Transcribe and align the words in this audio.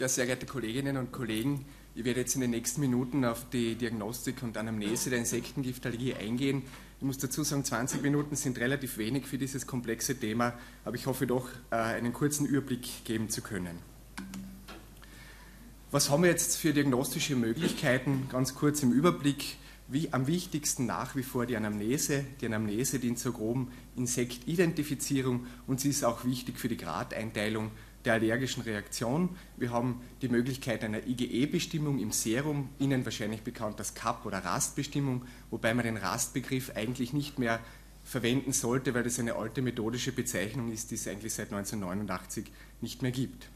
Ja, 0.00 0.08
sehr 0.08 0.24
geehrte 0.24 0.46
Kolleginnen 0.46 0.96
und 0.96 1.12
Kollegen, 1.12 1.66
ich 1.94 2.06
werde 2.06 2.20
jetzt 2.20 2.34
in 2.34 2.40
den 2.40 2.52
nächsten 2.52 2.80
Minuten 2.80 3.22
auf 3.26 3.50
die 3.50 3.74
Diagnostik 3.74 4.42
und 4.42 4.56
Anamnese 4.56 5.10
der 5.10 5.18
Insektengiftallergie 5.18 6.14
eingehen. 6.14 6.62
Ich 6.98 7.04
muss 7.04 7.18
dazu 7.18 7.42
sagen, 7.42 7.66
20 7.66 8.00
Minuten 8.00 8.34
sind 8.34 8.56
relativ 8.56 8.96
wenig 8.96 9.26
für 9.26 9.36
dieses 9.36 9.66
komplexe 9.66 10.18
Thema, 10.18 10.54
aber 10.86 10.96
ich 10.96 11.06
hoffe 11.06 11.26
doch, 11.26 11.50
äh, 11.70 11.74
einen 11.74 12.14
kurzen 12.14 12.46
Überblick 12.46 13.04
geben 13.04 13.28
zu 13.28 13.42
können. 13.42 13.78
Was 15.90 16.08
haben 16.08 16.22
wir 16.22 16.30
jetzt 16.30 16.56
für 16.56 16.72
diagnostische 16.72 17.36
Möglichkeiten? 17.36 18.26
Ganz 18.30 18.54
kurz 18.54 18.82
im 18.82 18.92
Überblick. 18.92 19.58
Wie 19.86 20.14
am 20.14 20.28
wichtigsten 20.28 20.86
nach 20.86 21.14
wie 21.14 21.24
vor 21.24 21.44
die 21.44 21.56
Anamnese. 21.58 22.24
Die 22.40 22.46
Anamnese 22.46 23.00
dient 23.00 23.18
zur 23.18 23.34
groben 23.34 23.70
Insektidentifizierung 23.96 25.46
und 25.66 25.78
sie 25.78 25.90
ist 25.90 26.04
auch 26.04 26.24
wichtig 26.24 26.58
für 26.58 26.68
die 26.68 26.78
Gradeinteilung 26.78 27.70
der 28.04 28.14
allergischen 28.14 28.62
Reaktion. 28.62 29.36
Wir 29.56 29.70
haben 29.70 30.00
die 30.22 30.28
Möglichkeit 30.28 30.82
einer 30.84 31.06
IgE-Bestimmung 31.06 31.98
im 31.98 32.12
Serum, 32.12 32.70
Ihnen 32.78 33.04
wahrscheinlich 33.04 33.42
bekannt 33.42 33.78
als 33.78 33.94
CAP- 33.94 34.26
oder 34.26 34.38
Rastbestimmung, 34.38 35.22
wobei 35.50 35.74
man 35.74 35.84
den 35.84 35.96
Rastbegriff 35.96 36.72
eigentlich 36.74 37.12
nicht 37.12 37.38
mehr 37.38 37.60
verwenden 38.04 38.52
sollte, 38.52 38.94
weil 38.94 39.02
das 39.02 39.18
eine 39.18 39.34
alte 39.34 39.62
methodische 39.62 40.12
Bezeichnung 40.12 40.72
ist, 40.72 40.90
die 40.90 40.94
es 40.96 41.06
eigentlich 41.06 41.34
seit 41.34 41.52
1989 41.52 42.46
nicht 42.80 43.02
mehr 43.02 43.12
gibt. 43.12 43.48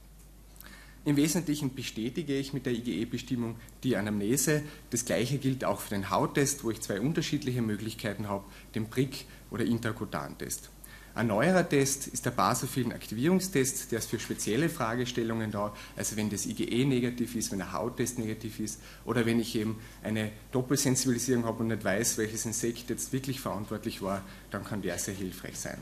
Im 1.06 1.16
Wesentlichen 1.16 1.74
bestätige 1.74 2.34
ich 2.38 2.54
mit 2.54 2.64
der 2.64 2.72
IgE-Bestimmung 2.72 3.56
die 3.82 3.96
Anamnese. 3.96 4.62
Das 4.88 5.04
gleiche 5.04 5.36
gilt 5.36 5.64
auch 5.64 5.80
für 5.80 5.90
den 5.90 6.08
Hauttest, 6.08 6.64
wo 6.64 6.70
ich 6.70 6.80
zwei 6.80 6.98
unterschiedliche 6.98 7.60
Möglichkeiten 7.60 8.28
habe, 8.28 8.44
den 8.74 8.88
Prick- 8.88 9.26
oder 9.50 9.64
Interkutan-Test. 9.66 10.70
Ein 11.16 11.28
neuerer 11.28 11.68
Test 11.68 12.08
ist 12.08 12.26
der 12.26 12.32
basophilen 12.32 12.92
Aktivierungstest, 12.92 13.92
der 13.92 14.00
ist 14.00 14.10
für 14.10 14.18
spezielle 14.18 14.68
Fragestellungen 14.68 15.52
da, 15.52 15.72
also 15.96 16.16
wenn 16.16 16.28
das 16.28 16.44
IgE 16.44 16.84
negativ 16.86 17.36
ist, 17.36 17.52
wenn 17.52 17.58
der 17.58 17.72
Hauttest 17.72 18.18
negativ 18.18 18.58
ist 18.58 18.80
oder 19.04 19.24
wenn 19.24 19.38
ich 19.38 19.54
eben 19.54 19.78
eine 20.02 20.32
Doppelsensibilisierung 20.50 21.44
habe 21.44 21.62
und 21.62 21.68
nicht 21.68 21.84
weiß, 21.84 22.18
welches 22.18 22.46
Insekt 22.46 22.90
jetzt 22.90 23.12
wirklich 23.12 23.40
verantwortlich 23.40 24.02
war, 24.02 24.22
dann 24.50 24.64
kann 24.64 24.82
der 24.82 24.98
sehr 24.98 25.14
hilfreich 25.14 25.56
sein. 25.56 25.78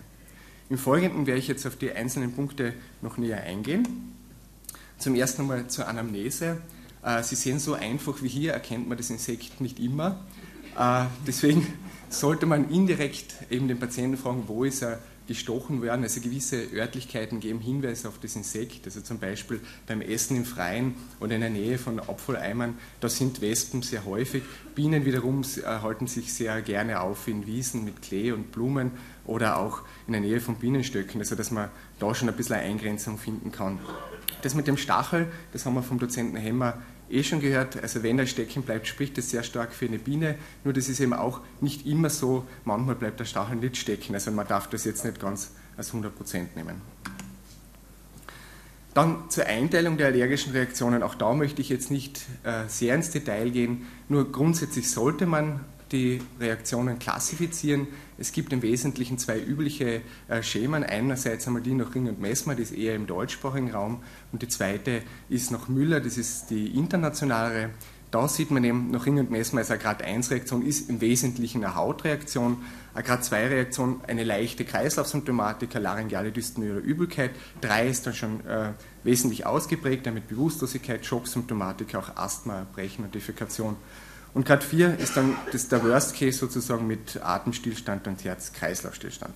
Im 0.68 0.76
Folgenden 0.76 1.26
werde 1.26 1.40
ich 1.40 1.48
jetzt 1.48 1.66
auf 1.66 1.76
die 1.76 1.92
einzelnen 1.92 2.34
Punkte 2.34 2.74
noch 3.00 3.16
näher 3.16 3.42
eingehen. 3.42 4.12
Zum 4.98 5.14
ersten 5.14 5.46
Mal 5.46 5.66
zur 5.68 5.88
Anamnese. 5.88 6.60
Äh, 7.02 7.22
Sie 7.22 7.36
sehen, 7.36 7.58
so 7.58 7.72
einfach 7.72 8.22
wie 8.22 8.28
hier 8.28 8.52
erkennt 8.52 8.86
man 8.86 8.98
das 8.98 9.08
Insekt 9.08 9.62
nicht 9.62 9.80
immer. 9.80 10.20
Äh, 10.78 11.06
deswegen 11.26 11.66
sollte 12.10 12.44
man 12.44 12.70
indirekt 12.70 13.34
eben 13.50 13.66
den 13.66 13.78
Patienten 13.80 14.18
fragen, 14.18 14.44
wo 14.46 14.64
ist 14.64 14.82
er 14.82 15.00
gestochen 15.26 15.82
werden. 15.82 16.02
Also 16.02 16.20
gewisse 16.20 16.66
Örtlichkeiten 16.74 17.40
geben 17.40 17.60
Hinweise 17.60 18.08
auf 18.08 18.18
das 18.18 18.36
Insekt. 18.36 18.84
Also 18.84 19.00
zum 19.00 19.18
Beispiel 19.18 19.60
beim 19.86 20.00
Essen 20.00 20.36
im 20.36 20.44
Freien 20.44 20.94
oder 21.20 21.34
in 21.34 21.40
der 21.40 21.50
Nähe 21.50 21.78
von 21.78 22.00
Abfalleimern, 22.00 22.76
da 23.00 23.08
sind 23.08 23.40
Wespen 23.40 23.82
sehr 23.82 24.04
häufig. 24.04 24.42
Bienen 24.74 25.04
wiederum 25.04 25.42
äh, 25.42 25.62
halten 25.64 26.06
sich 26.06 26.32
sehr 26.32 26.60
gerne 26.62 27.00
auf 27.00 27.28
in 27.28 27.46
Wiesen 27.46 27.84
mit 27.84 28.02
Klee 28.02 28.32
und 28.32 28.52
Blumen 28.52 28.92
oder 29.24 29.58
auch 29.58 29.82
in 30.06 30.12
der 30.12 30.22
Nähe 30.22 30.40
von 30.40 30.56
Bienenstöcken, 30.56 31.20
also 31.20 31.36
dass 31.36 31.50
man 31.50 31.70
da 31.98 32.14
schon 32.14 32.28
ein 32.28 32.36
bisschen 32.36 32.56
eine 32.56 32.64
Eingrenzung 32.64 33.18
finden 33.18 33.52
kann. 33.52 33.78
Das 34.42 34.54
mit 34.54 34.66
dem 34.66 34.76
Stachel, 34.76 35.28
das 35.52 35.64
haben 35.66 35.74
wir 35.74 35.82
vom 35.82 35.98
Dozenten 35.98 36.36
Hemmer 36.36 36.82
eh 37.12 37.22
schon 37.22 37.40
gehört, 37.40 37.80
also 37.82 38.02
wenn 38.02 38.18
er 38.18 38.26
stecken 38.26 38.62
bleibt, 38.62 38.86
spricht 38.86 39.18
das 39.18 39.30
sehr 39.30 39.42
stark 39.42 39.72
für 39.72 39.86
eine 39.86 39.98
Biene, 39.98 40.36
nur 40.64 40.72
das 40.72 40.88
ist 40.88 41.00
eben 41.00 41.12
auch 41.12 41.40
nicht 41.60 41.86
immer 41.86 42.10
so, 42.10 42.46
manchmal 42.64 42.94
bleibt 42.94 43.20
der 43.20 43.24
Stachel 43.24 43.56
nicht 43.56 43.76
stecken, 43.76 44.14
also 44.14 44.30
man 44.30 44.46
darf 44.46 44.68
das 44.68 44.84
jetzt 44.84 45.04
nicht 45.04 45.20
ganz 45.20 45.52
als 45.76 45.92
100% 45.92 46.08
nehmen. 46.54 46.80
Dann 48.94 49.30
zur 49.30 49.46
Einteilung 49.46 49.96
der 49.96 50.08
allergischen 50.08 50.52
Reaktionen, 50.52 51.02
auch 51.02 51.14
da 51.14 51.32
möchte 51.32 51.62
ich 51.62 51.70
jetzt 51.70 51.90
nicht 51.90 52.26
äh, 52.44 52.68
sehr 52.68 52.94
ins 52.94 53.10
Detail 53.10 53.50
gehen, 53.50 53.86
nur 54.08 54.30
grundsätzlich 54.30 54.90
sollte 54.90 55.24
man 55.24 55.60
die 55.92 56.20
Reaktionen 56.40 56.98
klassifizieren. 56.98 57.86
Es 58.18 58.32
gibt 58.32 58.52
im 58.52 58.62
Wesentlichen 58.62 59.18
zwei 59.18 59.38
übliche 59.38 60.00
äh, 60.28 60.42
Schemen. 60.42 60.84
Einerseits 60.84 61.46
einmal 61.46 61.62
die 61.62 61.74
nach 61.74 61.94
Ring 61.94 62.08
und 62.08 62.20
Messmer, 62.20 62.54
die 62.54 62.62
ist 62.62 62.72
eher 62.72 62.94
im 62.94 63.06
deutschsprachigen 63.06 63.70
Raum, 63.70 64.02
und 64.32 64.42
die 64.42 64.48
zweite 64.48 65.02
ist 65.28 65.50
nach 65.50 65.68
Müller, 65.68 66.00
das 66.00 66.16
ist 66.16 66.50
die 66.50 66.68
internationale. 66.76 67.70
Da 68.10 68.28
sieht 68.28 68.50
man 68.50 68.62
eben 68.62 68.90
nach 68.90 69.06
Ring 69.06 69.18
und 69.18 69.30
Messmer, 69.30 69.60
also 69.60 69.72
eine 69.72 69.82
Grad 69.82 70.02
1 70.02 70.30
Reaktion 70.30 70.66
ist 70.66 70.90
im 70.90 71.00
Wesentlichen 71.00 71.64
eine 71.64 71.76
Hautreaktion, 71.76 72.58
eine 72.92 73.04
Grad 73.04 73.24
2 73.24 73.46
Reaktion 73.48 74.02
eine 74.06 74.22
leichte 74.22 74.66
Kreislaufsymptomatik, 74.66 75.74
eine 75.74 75.84
laryngeale 75.84 76.30
Dyspnoe 76.30 76.72
oder 76.72 76.80
Übelkeit, 76.80 77.30
3 77.62 77.88
ist 77.88 78.06
dann 78.06 78.12
schon 78.12 78.46
äh, 78.46 78.72
wesentlich 79.02 79.46
ausgeprägt, 79.46 80.12
mit 80.12 80.28
Bewusstlosigkeit, 80.28 81.06
Schocksymptomatik, 81.06 81.94
auch 81.94 82.16
Asthma, 82.16 82.66
Brechen 82.74 83.04
und 83.04 83.14
Defekation. 83.14 83.76
Und 84.34 84.46
Grad 84.46 84.64
4 84.64 84.98
ist 84.98 85.16
dann 85.16 85.36
das, 85.52 85.68
der 85.68 85.84
Worst 85.84 86.16
Case 86.16 86.38
sozusagen 86.38 86.86
mit 86.86 87.20
Atemstillstand 87.22 88.06
und 88.06 88.24
Herz-Kreislauf-Stillstand. 88.24 89.34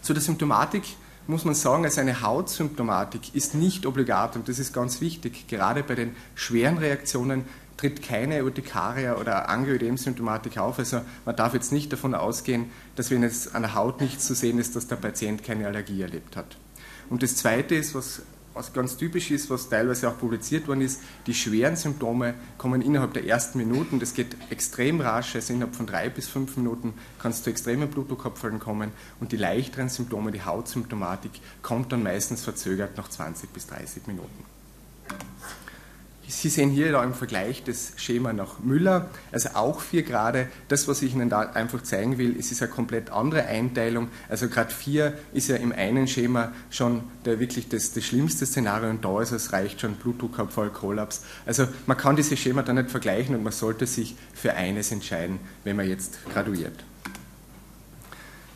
Zu 0.00 0.14
der 0.14 0.22
Symptomatik 0.22 0.84
muss 1.26 1.44
man 1.44 1.54
sagen, 1.54 1.84
also 1.84 2.00
eine 2.00 2.22
Hautsymptomatik 2.22 3.34
ist 3.34 3.54
nicht 3.54 3.86
obligat 3.86 4.34
und 4.34 4.48
das 4.48 4.58
ist 4.58 4.72
ganz 4.72 5.00
wichtig. 5.00 5.46
Gerade 5.46 5.82
bei 5.82 5.94
den 5.94 6.16
schweren 6.34 6.78
Reaktionen 6.78 7.44
tritt 7.76 8.02
keine 8.02 8.44
Urtikaria 8.44 9.16
oder 9.16 9.48
Angioödem-Symptomatik 9.48 10.58
auf. 10.58 10.78
Also 10.78 11.02
man 11.24 11.36
darf 11.36 11.54
jetzt 11.54 11.72
nicht 11.72 11.92
davon 11.92 12.14
ausgehen, 12.14 12.70
dass 12.96 13.10
wenn 13.10 13.22
jetzt 13.22 13.54
an 13.54 13.62
der 13.62 13.74
Haut 13.74 14.00
nichts 14.00 14.26
zu 14.26 14.34
sehen 14.34 14.58
ist, 14.58 14.74
dass 14.74 14.86
der 14.86 14.96
Patient 14.96 15.44
keine 15.44 15.66
Allergie 15.66 16.02
erlebt 16.02 16.36
hat. 16.36 16.56
Und 17.10 17.22
das 17.22 17.36
Zweite 17.36 17.74
ist, 17.74 17.94
was 17.94 18.22
was 18.54 18.72
ganz 18.72 18.96
typisch 18.96 19.30
ist, 19.30 19.50
was 19.50 19.68
teilweise 19.68 20.08
auch 20.08 20.18
publiziert 20.18 20.68
worden 20.68 20.82
ist, 20.82 21.00
die 21.26 21.34
schweren 21.34 21.76
Symptome 21.76 22.34
kommen 22.58 22.82
innerhalb 22.82 23.14
der 23.14 23.26
ersten 23.26 23.58
Minuten. 23.58 24.00
Das 24.00 24.14
geht 24.14 24.36
extrem 24.50 25.00
rasch, 25.00 25.34
also 25.34 25.52
innerhalb 25.52 25.74
von 25.74 25.86
drei 25.86 26.08
bis 26.08 26.28
fünf 26.28 26.56
Minuten 26.56 26.94
kann 27.18 27.32
es 27.32 27.42
zu 27.42 27.50
extremen 27.50 27.88
Blutdruckabfällen 27.88 28.58
kommen 28.58 28.92
und 29.20 29.32
die 29.32 29.36
leichteren 29.36 29.88
Symptome, 29.88 30.32
die 30.32 30.42
Hautsymptomatik, 30.42 31.32
kommt 31.62 31.92
dann 31.92 32.02
meistens 32.02 32.42
verzögert 32.42 32.96
nach 32.96 33.08
20 33.08 33.50
bis 33.50 33.66
30 33.66 34.06
Minuten. 34.06 34.44
Sie 36.32 36.48
sehen 36.48 36.70
hier 36.70 37.00
im 37.02 37.12
Vergleich 37.12 37.62
das 37.62 37.92
Schema 37.96 38.32
nach 38.32 38.58
Müller, 38.60 39.10
also 39.32 39.50
auch 39.50 39.80
vier 39.82 40.02
Grade. 40.02 40.48
Das, 40.68 40.88
was 40.88 41.02
ich 41.02 41.12
Ihnen 41.12 41.28
da 41.28 41.40
einfach 41.40 41.82
zeigen 41.82 42.16
will, 42.16 42.34
es 42.38 42.50
ist 42.50 42.62
eine 42.62 42.70
komplett 42.70 43.10
andere 43.10 43.44
Einteilung. 43.44 44.08
Also 44.30 44.48
Grad 44.48 44.72
4 44.72 45.12
ist 45.34 45.48
ja 45.48 45.56
im 45.56 45.72
einen 45.72 46.08
Schema 46.08 46.52
schon 46.70 47.02
der, 47.26 47.38
wirklich 47.38 47.68
das, 47.68 47.92
das 47.92 48.04
schlimmste 48.04 48.46
Szenario 48.46 48.88
und 48.88 49.04
da 49.04 49.20
ist 49.20 49.32
es 49.32 49.52
reicht 49.52 49.82
schon 49.82 49.94
Blutdruckabfall, 49.94 50.70
Kollaps. 50.70 51.22
Also 51.44 51.68
man 51.86 51.98
kann 51.98 52.16
diese 52.16 52.36
Schema 52.36 52.62
da 52.62 52.72
nicht 52.72 52.90
vergleichen 52.90 53.34
und 53.34 53.42
man 53.42 53.52
sollte 53.52 53.86
sich 53.86 54.16
für 54.32 54.54
eines 54.54 54.90
entscheiden, 54.90 55.38
wenn 55.64 55.76
man 55.76 55.86
jetzt 55.86 56.18
graduiert. 56.32 56.82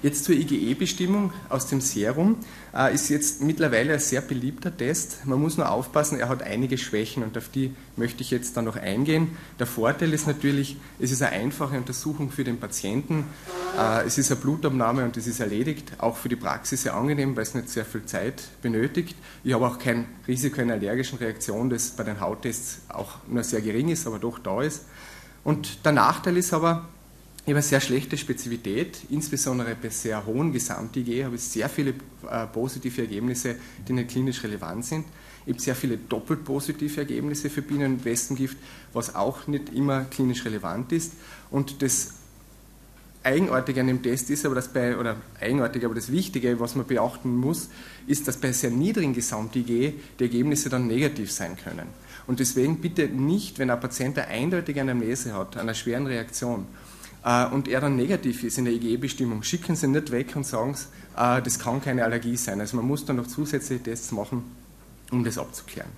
Jetzt 0.07 0.25
zur 0.25 0.37
IgE-Bestimmung 0.37 1.33
aus 1.49 1.67
dem 1.67 1.81
Serum. 1.81 2.37
Äh, 2.73 2.95
ist 2.95 3.09
jetzt 3.09 3.43
mittlerweile 3.43 3.95
ein 3.95 3.99
sehr 3.99 4.21
beliebter 4.21 4.75
Test. 4.77 5.27
Man 5.27 5.41
muss 5.41 5.57
nur 5.57 5.69
aufpassen, 5.69 6.21
er 6.21 6.29
hat 6.29 6.45
einige 6.45 6.79
Schwächen 6.79 7.25
und 7.25 7.37
auf 7.37 7.49
die 7.49 7.75
möchte 7.97 8.23
ich 8.23 8.31
jetzt 8.31 8.57
dann 8.57 8.67
noch 8.67 8.77
eingehen. 8.77 9.37
Der 9.59 9.67
Vorteil 9.67 10.13
ist 10.13 10.29
natürlich, 10.29 10.77
es 11.01 11.11
ist 11.11 11.23
eine 11.23 11.33
einfache 11.33 11.77
Untersuchung 11.77 12.31
für 12.31 12.45
den 12.45 12.61
Patienten. 12.61 13.25
Äh, 13.77 14.07
es 14.07 14.17
ist 14.17 14.31
eine 14.31 14.41
Blutabnahme 14.41 15.03
und 15.03 15.17
es 15.17 15.27
ist 15.27 15.41
erledigt. 15.41 15.95
Auch 15.99 16.17
für 16.17 16.29
die 16.29 16.37
Praxis 16.37 16.85
sehr 16.85 16.95
angenehm, 16.95 17.35
weil 17.35 17.43
es 17.43 17.57
nicht 17.57 17.69
sehr 17.69 17.85
viel 17.85 18.05
Zeit 18.05 18.45
benötigt. 18.63 19.17
Ich 19.43 19.55
habe 19.55 19.67
auch 19.67 19.81
kein 19.81 20.07
Risiko 20.29 20.61
einer 20.61 20.75
allergischen 20.75 21.19
Reaktion, 21.19 21.69
das 21.69 21.91
bei 21.91 22.05
den 22.05 22.21
Hauttests 22.21 22.83
auch 22.91 23.17
nur 23.27 23.43
sehr 23.43 23.61
gering 23.61 23.89
ist, 23.89 24.07
aber 24.07 24.21
doch 24.21 24.39
da 24.39 24.63
ist. 24.63 24.85
Und 25.43 25.85
der 25.85 25.91
Nachteil 25.91 26.37
ist 26.37 26.53
aber, 26.53 26.89
ich 27.47 27.51
habe 27.51 27.59
eine 27.59 27.63
sehr 27.63 27.81
schlechte 27.81 28.19
Spezifität, 28.19 29.03
insbesondere 29.09 29.77
bei 29.81 29.89
sehr 29.89 30.27
hohen 30.27 30.53
Gesamt-IG 30.53 31.25
habe 31.25 31.37
ich 31.37 31.43
sehr 31.43 31.69
viele 31.69 31.95
äh, 32.29 32.45
positive 32.53 33.03
Ergebnisse, 33.03 33.55
die 33.87 33.93
nicht 33.93 34.09
klinisch 34.09 34.43
relevant 34.43 34.85
sind. 34.85 35.05
Ich 35.47 35.53
habe 35.53 35.63
sehr 35.63 35.77
viele 35.77 35.97
doppelt 35.97 36.45
positive 36.45 37.03
Ergebnisse 37.03 37.49
für 37.49 37.63
Bienen- 37.63 37.93
und 37.93 38.05
Westengift, 38.05 38.57
was 38.93 39.15
auch 39.15 39.47
nicht 39.47 39.73
immer 39.73 40.07
klinisch 40.07 40.45
relevant 40.45 40.91
ist. 40.91 41.13
Und 41.49 41.83
das 41.83 42.15
Eigenartige 43.23 43.81
an 43.81 43.87
dem 43.87 44.03
Test 44.03 44.29
ist 44.29 44.45
aber, 44.45 44.57
dass 44.57 44.67
bei, 44.67 44.99
oder 44.99 45.17
eigenartig, 45.41 45.85
aber 45.85 45.95
das 45.95 46.11
Wichtige, 46.11 46.59
was 46.59 46.75
man 46.75 46.85
beachten 46.85 47.37
muss, 47.37 47.69
ist, 48.09 48.27
dass 48.27 48.39
bei 48.39 48.51
sehr 48.51 48.71
niedrigen 48.71 49.15
Gesamt-IG 49.15 49.95
die 50.19 50.25
Ergebnisse 50.25 50.69
dann 50.69 50.89
negativ 50.89 51.31
sein 51.31 51.57
können. 51.57 51.87
Und 52.27 52.41
deswegen 52.41 52.81
bitte 52.81 53.07
nicht, 53.07 53.61
wenn 53.61 53.71
ein 53.71 53.79
Patient 53.79 54.19
eine 54.19 54.27
eindeutige 54.27 54.81
Anamnese 54.81 55.33
hat, 55.33 55.57
einer 55.57 55.75
schweren 55.75 56.09
Reaktion, 56.09 56.67
äh, 57.27 57.45
und 57.47 57.67
er 57.67 57.81
dann 57.81 57.97
negativ 57.97 58.45
ist 58.45 58.57
in 58.57 58.67
der 58.67 58.75
IgE-Bestimmung, 58.75 59.43
schicken 59.43 59.75
Sie 59.75 59.89
nicht 59.89 60.13
weg 60.13 60.37
und 60.37 60.47
sagen, 60.47 60.77
äh, 61.17 61.43
das 61.43 61.59
kann 61.59 61.83
keine 61.83 62.05
Allergie 62.05 62.37
sein. 62.37 62.61
Also 62.61 62.77
man 62.77 62.87
muss 62.87 63.05
dann 63.05 63.17
noch 63.17 63.27
zusätzliche 63.27 63.83
Tests 63.83 64.13
machen, 64.13 64.45
um 65.11 65.25
das 65.25 65.37
abzuklären. 65.37 65.91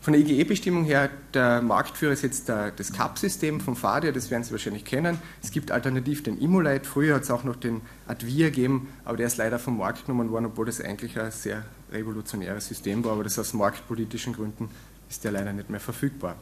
Von 0.00 0.14
der 0.14 0.22
IgE-Bestimmung 0.22 0.84
her, 0.84 1.10
der 1.34 1.60
Marktführer 1.60 2.14
ist 2.14 2.22
jetzt 2.22 2.48
der, 2.48 2.70
das 2.70 2.94
CAP-System 2.94 3.60
von 3.60 3.76
Fadia, 3.76 4.12
das 4.12 4.30
werden 4.30 4.44
Sie 4.44 4.52
wahrscheinlich 4.52 4.86
kennen. 4.86 5.18
Es 5.42 5.50
gibt 5.50 5.70
alternativ 5.70 6.22
den 6.22 6.38
Immolite, 6.38 6.86
früher 6.88 7.16
hat 7.16 7.24
es 7.24 7.30
auch 7.30 7.44
noch 7.44 7.56
den 7.56 7.82
Advia 8.06 8.48
gegeben, 8.48 8.88
aber 9.04 9.18
der 9.18 9.26
ist 9.26 9.36
leider 9.36 9.58
vom 9.58 9.76
Markt 9.76 10.06
genommen 10.06 10.30
worden, 10.30 10.46
obwohl 10.46 10.64
das 10.64 10.80
eigentlich 10.80 11.20
ein 11.20 11.30
sehr 11.30 11.62
revolutionäres 11.92 12.66
System 12.66 13.04
war, 13.04 13.12
aber 13.12 13.24
das 13.24 13.38
aus 13.38 13.52
marktpolitischen 13.52 14.32
Gründen 14.32 14.70
ist 15.10 15.22
der 15.24 15.32
leider 15.32 15.52
nicht 15.52 15.68
mehr 15.68 15.80
verfügbar. 15.80 16.36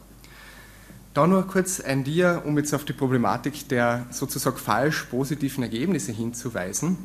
Da 1.19 1.27
nur 1.27 1.45
kurz 1.45 1.81
ein 1.81 2.05
Dia, 2.05 2.37
um 2.45 2.57
jetzt 2.57 2.73
auf 2.73 2.85
die 2.85 2.93
Problematik 2.93 3.67
der 3.67 4.05
sozusagen 4.09 4.55
falsch 4.55 5.03
positiven 5.11 5.61
Ergebnisse 5.63 6.13
hinzuweisen. 6.13 6.97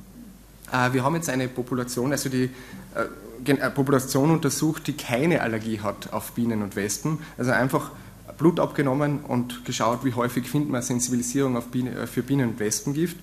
Äh, 0.72 0.93
wir 0.93 1.02
haben 1.02 1.16
jetzt 1.16 1.28
eine 1.28 1.49
Population, 1.49 2.12
also 2.12 2.28
die 2.28 2.49
äh, 2.94 3.70
Population 3.70 4.31
untersucht, 4.31 4.87
die 4.87 4.93
keine 4.93 5.40
Allergie 5.40 5.81
hat 5.81 6.12
auf 6.12 6.31
Bienen 6.31 6.62
und 6.62 6.76
Wespen. 6.76 7.19
Also 7.37 7.50
einfach 7.50 7.90
Blut 8.38 8.61
abgenommen 8.61 9.19
und 9.19 9.64
geschaut, 9.64 10.05
wie 10.05 10.14
häufig 10.14 10.49
findet 10.49 10.70
man 10.70 10.82
Sensibilisierung 10.82 11.60
Biene, 11.72 11.90
äh, 12.02 12.06
für 12.06 12.22
Bienen- 12.22 12.50
und 12.50 12.60
Wespengift. 12.60 13.17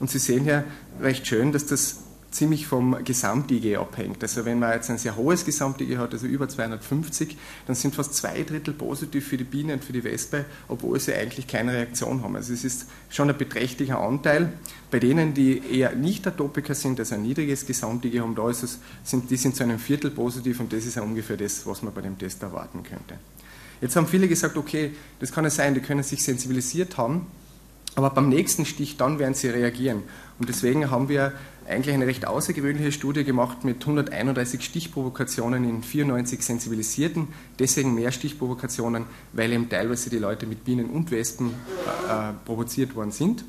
Und 0.00 0.10
Sie 0.10 0.18
sehen 0.18 0.42
hier 0.42 0.64
recht 1.00 1.24
schön, 1.24 1.52
dass 1.52 1.66
das 1.66 1.98
ziemlich 2.32 2.66
vom 2.66 2.96
Gesamt-IG 3.04 3.76
abhängt. 3.76 4.22
Also 4.22 4.44
wenn 4.44 4.58
man 4.58 4.72
jetzt 4.72 4.90
ein 4.90 4.98
sehr 4.98 5.16
hohes 5.16 5.44
Gesamt-IG 5.44 5.98
hat, 5.98 6.12
also 6.12 6.26
über 6.26 6.48
250, 6.48 7.36
dann 7.66 7.76
sind 7.76 7.94
fast 7.94 8.14
zwei 8.14 8.42
Drittel 8.42 8.74
positiv 8.74 9.28
für 9.28 9.36
die 9.36 9.44
Biene 9.44 9.74
und 9.74 9.84
für 9.84 9.92
die 9.92 10.02
Wespe, 10.02 10.44
obwohl 10.68 10.98
sie 10.98 11.14
eigentlich 11.14 11.46
keine 11.46 11.72
Reaktion 11.72 12.22
haben. 12.22 12.34
Also 12.36 12.52
es 12.52 12.64
ist 12.64 12.86
schon 13.10 13.30
ein 13.30 13.36
beträchtlicher 13.36 14.00
Anteil. 14.00 14.52
Bei 14.90 14.98
denen, 14.98 15.34
die 15.34 15.58
eher 15.58 15.94
nicht 15.94 16.26
Atopiker 16.26 16.74
sind, 16.74 16.98
also 16.98 17.14
ein 17.14 17.22
niedriges 17.22 17.66
Gesamt-IG 17.66 18.20
haben, 18.20 18.34
da 18.34 18.48
ist 18.50 18.62
es, 18.62 18.78
sind, 19.04 19.30
die 19.30 19.36
sind 19.36 19.54
zu 19.54 19.62
einem 19.62 19.78
Viertel 19.78 20.10
positiv 20.10 20.60
und 20.60 20.72
das 20.72 20.86
ist 20.86 20.96
ja 20.96 21.02
ungefähr 21.02 21.36
das, 21.36 21.66
was 21.66 21.82
man 21.82 21.92
bei 21.92 22.00
dem 22.00 22.18
Test 22.18 22.42
erwarten 22.42 22.82
könnte. 22.82 23.18
Jetzt 23.80 23.96
haben 23.96 24.06
viele 24.06 24.28
gesagt, 24.28 24.56
okay, 24.56 24.92
das 25.18 25.32
kann 25.32 25.44
ja 25.44 25.50
sein, 25.50 25.74
die 25.74 25.80
können 25.80 26.02
sich 26.02 26.22
sensibilisiert 26.22 26.96
haben, 26.96 27.26
aber 27.94 28.10
beim 28.10 28.28
nächsten 28.28 28.64
Stich, 28.64 28.96
dann 28.96 29.18
werden 29.18 29.34
sie 29.34 29.48
reagieren. 29.48 30.02
Und 30.38 30.48
deswegen 30.48 30.90
haben 30.90 31.08
wir 31.08 31.32
eigentlich 31.68 31.94
eine 31.94 32.06
recht 32.06 32.26
außergewöhnliche 32.26 32.90
Studie 32.92 33.24
gemacht 33.24 33.64
mit 33.64 33.82
131 33.82 34.62
Stichprovokationen 34.62 35.68
in 35.68 35.82
94 35.82 36.42
Sensibilisierten. 36.42 37.28
Deswegen 37.58 37.94
mehr 37.94 38.12
Stichprovokationen, 38.12 39.04
weil 39.32 39.52
eben 39.52 39.68
teilweise 39.68 40.10
die 40.10 40.18
Leute 40.18 40.46
mit 40.46 40.64
Bienen 40.64 40.90
und 40.90 41.10
Wespen 41.10 41.50
äh, 42.08 42.30
äh 42.30 42.32
provoziert 42.44 42.94
worden 42.94 43.12
sind. 43.12 43.44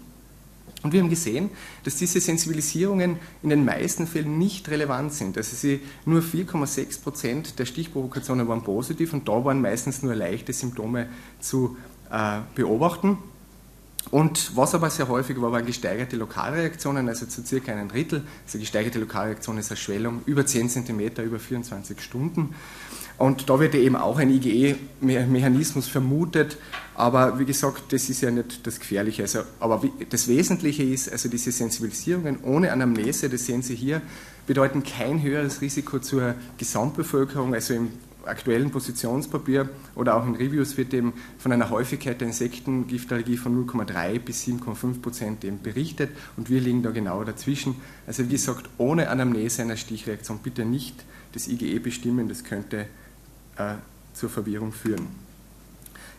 Und 0.84 0.92
wir 0.92 1.01
haben 1.01 1.10
gesehen, 1.10 1.50
dass 1.86 1.96
diese 1.96 2.19
Sensibilisierungen 2.19 3.18
in 3.42 3.50
den 3.50 3.63
meisten 3.63 4.06
Fällen 4.06 4.38
nicht 4.38 4.69
relevant 4.69 5.13
sind. 5.13 5.38
Also 5.38 5.56
sie, 5.56 5.80
nur 6.06 6.22
4,6 6.22 7.01
Prozent 7.01 7.57
der 7.57 7.66
Stichprovokationen 7.66 8.48
waren 8.50 8.63
positiv 8.63 9.13
und 9.13 9.30
da 9.30 9.46
waren 9.46 9.62
meistens 9.62 10.04
nur 10.04 10.13
leichte 10.13 10.51
Symptome 10.51 11.07
zu 11.39 11.78
äh, 12.12 12.42
beobachten. 12.54 13.18
Und 14.12 14.56
was 14.56 14.76
aber 14.76 14.90
sehr 14.90 15.08
häufig 15.08 15.42
war, 15.42 15.52
waren 15.52 15.66
gesteigerte 15.66 16.18
Lokalreaktionen, 16.18 17.08
also 17.08 17.26
zu 17.26 17.44
circa 17.46 17.72
einem 17.72 17.90
Drittel. 17.90 18.24
Also 18.46 18.60
gesteigerte 18.60 19.00
Lokalreaktion 19.00 19.58
ist 19.58 19.72
eine 19.72 19.78
Schwellung 19.78 20.22
über 20.26 20.46
10 20.46 20.70
cm 20.70 21.00
über 21.24 21.40
24 21.40 22.02
Stunden. 22.02 22.54
Und 23.18 23.50
da 23.50 23.60
wird 23.60 23.76
eben 23.76 23.96
auch 23.96 24.18
ein 24.18 24.30
IgE-Mechanismus 24.30 25.88
vermutet, 25.88 26.58
aber 26.96 27.40
wie 27.40 27.46
gesagt, 27.46 27.94
das 27.94 28.10
ist 28.10 28.22
ja 28.22 28.32
nicht 28.32 28.66
das 28.66 28.80
Gefährliche. 28.80 29.22
Also, 29.22 29.44
aber 29.60 29.82
das 30.10 30.28
Wesentliche 30.28 30.84
ist, 30.84 31.12
also 31.12 31.30
diese 31.30 31.52
Sensibilisierungen 31.52 32.40
ohne 32.44 32.72
Anamnese, 32.72 33.30
das 33.30 33.46
sehen 33.46 33.62
Sie 33.62 33.76
hier, 33.76 34.02
bedeuten 34.48 34.84
kein 34.84 35.22
höheres 35.22 35.62
Risiko 35.62 36.00
zur 36.00 36.36
Gesamtbevölkerung, 36.58 37.54
also 37.54 37.76
im 37.76 37.92
aktuellen 38.25 38.72
Positionspapier 38.72 39.70
oder 39.96 40.16
auch 40.16 40.25
in 40.25 40.36
Reviews 40.36 40.78
wird 40.78 40.94
eben 40.94 41.14
von 41.38 41.52
einer 41.52 41.70
Häufigkeit 41.70 42.22
der 42.22 42.28
Insektengiftallergie 42.28 43.38
von 43.38 43.68
0,3 43.68 44.20
bis 44.20 44.46
7,5 44.46 45.02
Prozent 45.02 45.44
eben 45.44 45.62
berichtet 45.62 46.12
und 46.38 46.50
wir 46.50 46.62
liegen 46.62 46.84
da 46.84 46.92
genau 46.92 47.24
dazwischen. 47.24 47.75
Also 48.08 48.25
wie 48.25 48.34
gesagt, 48.34 48.70
ohne 48.78 49.10
Anamnese 49.10 49.62
einer 49.62 49.78
Stichreaktion 49.78 50.40
bitte 50.40 50.66
nicht 50.66 51.04
das 51.34 51.48
IgE 51.48 51.80
bestimmen, 51.80 52.30
das 52.30 52.44
könnte 52.44 52.88
äh, 53.58 53.75
zur 54.14 54.30
Verwirrung 54.30 54.72
führen. 54.72 55.08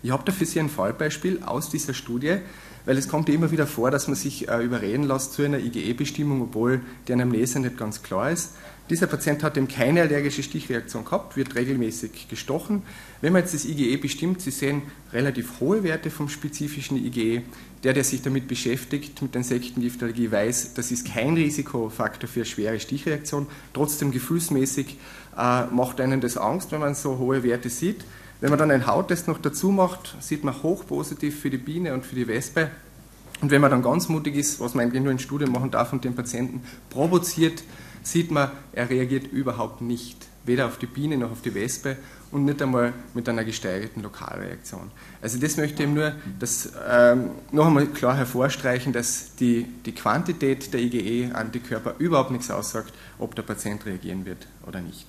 Ich 0.02 0.10
habe 0.10 0.24
dafür 0.24 0.46
Sie 0.46 0.60
ein 0.60 0.68
Fallbeispiel 0.68 1.42
aus 1.44 1.70
dieser 1.70 1.94
Studie, 1.94 2.36
weil 2.84 2.98
es 2.98 3.08
kommt 3.08 3.30
immer 3.30 3.50
wieder 3.50 3.66
vor, 3.66 3.90
dass 3.90 4.06
man 4.06 4.16
sich 4.16 4.48
äh, 4.48 4.62
überreden 4.62 5.04
lässt 5.04 5.32
zu 5.32 5.42
einer 5.42 5.58
IgE-Bestimmung, 5.58 6.42
obwohl 6.42 6.82
die 7.08 7.14
Anamnese 7.14 7.58
nicht 7.60 7.78
ganz 7.78 8.02
klar 8.02 8.30
ist. 8.30 8.50
Dieser 8.90 9.06
Patient 9.06 9.42
hat 9.42 9.56
eben 9.56 9.66
keine 9.66 10.02
allergische 10.02 10.42
Stichreaktion 10.42 11.06
gehabt, 11.06 11.38
wird 11.38 11.54
regelmäßig 11.54 12.28
gestochen. 12.28 12.82
Wenn 13.22 13.32
man 13.32 13.40
jetzt 13.40 13.54
das 13.54 13.64
IgE 13.64 13.96
bestimmt, 13.96 14.42
Sie 14.42 14.50
sehen 14.50 14.82
relativ 15.10 15.58
hohe 15.58 15.82
Werte 15.82 16.10
vom 16.10 16.28
spezifischen 16.28 16.98
IgE. 17.02 17.42
Der, 17.82 17.94
der 17.94 18.04
sich 18.04 18.20
damit 18.20 18.46
beschäftigt, 18.46 19.20
mit 19.22 19.34
Insektengiftallergie, 19.36 20.30
weiß, 20.30 20.74
das 20.74 20.90
ist 20.90 21.06
kein 21.06 21.34
Risikofaktor 21.34 22.28
für 22.28 22.44
schwere 22.44 22.78
Stichreaktion. 22.78 23.46
Trotzdem 23.72 24.10
gefühlsmäßig 24.10 24.98
äh, 25.36 25.64
macht 25.66 26.00
einen 26.00 26.20
das 26.20 26.36
Angst, 26.36 26.72
wenn 26.72 26.80
man 26.80 26.94
so 26.94 27.18
hohe 27.18 27.42
Werte 27.42 27.70
sieht. 27.70 28.04
Wenn 28.40 28.50
man 28.50 28.58
dann 28.58 28.70
einen 28.70 28.86
Hauttest 28.86 29.28
noch 29.28 29.38
dazu 29.38 29.70
macht, 29.70 30.16
sieht 30.20 30.44
man 30.44 30.62
hochpositiv 30.62 31.40
für 31.40 31.48
die 31.48 31.58
Biene 31.58 31.94
und 31.94 32.04
für 32.04 32.14
die 32.14 32.28
Wespe. 32.28 32.70
Und 33.40 33.50
wenn 33.50 33.60
man 33.60 33.70
dann 33.70 33.82
ganz 33.82 34.08
mutig 34.08 34.36
ist, 34.36 34.60
was 34.60 34.74
man 34.74 34.84
eigentlich 34.84 35.02
nur 35.02 35.12
in 35.12 35.18
Studien 35.18 35.50
machen 35.50 35.70
darf 35.70 35.92
und 35.92 36.04
den 36.04 36.14
Patienten 36.14 36.62
provoziert, 36.90 37.64
sieht 38.04 38.30
man, 38.30 38.50
er 38.72 38.88
reagiert 38.88 39.26
überhaupt 39.26 39.80
nicht, 39.80 40.28
weder 40.44 40.66
auf 40.66 40.78
die 40.78 40.86
Biene 40.86 41.16
noch 41.16 41.32
auf 41.32 41.40
die 41.42 41.54
Wespe 41.54 41.96
und 42.30 42.44
nicht 42.44 42.60
einmal 42.60 42.92
mit 43.14 43.28
einer 43.28 43.44
gesteigerten 43.44 44.02
Lokalreaktion. 44.02 44.90
Also 45.22 45.38
das 45.38 45.56
möchte 45.56 45.82
ich 45.82 45.88
nur 45.88 46.12
das, 46.38 46.72
ähm, 46.88 47.30
noch 47.50 47.66
einmal 47.66 47.86
klar 47.86 48.16
hervorstreichen, 48.16 48.92
dass 48.92 49.34
die, 49.36 49.66
die 49.86 49.92
Quantität 49.92 50.72
der 50.72 50.80
IgE-Antikörper 50.80 51.94
überhaupt 51.98 52.30
nichts 52.30 52.50
aussagt, 52.50 52.92
ob 53.18 53.34
der 53.34 53.42
Patient 53.42 53.86
reagieren 53.86 54.26
wird 54.26 54.46
oder 54.66 54.80
nicht. 54.80 55.06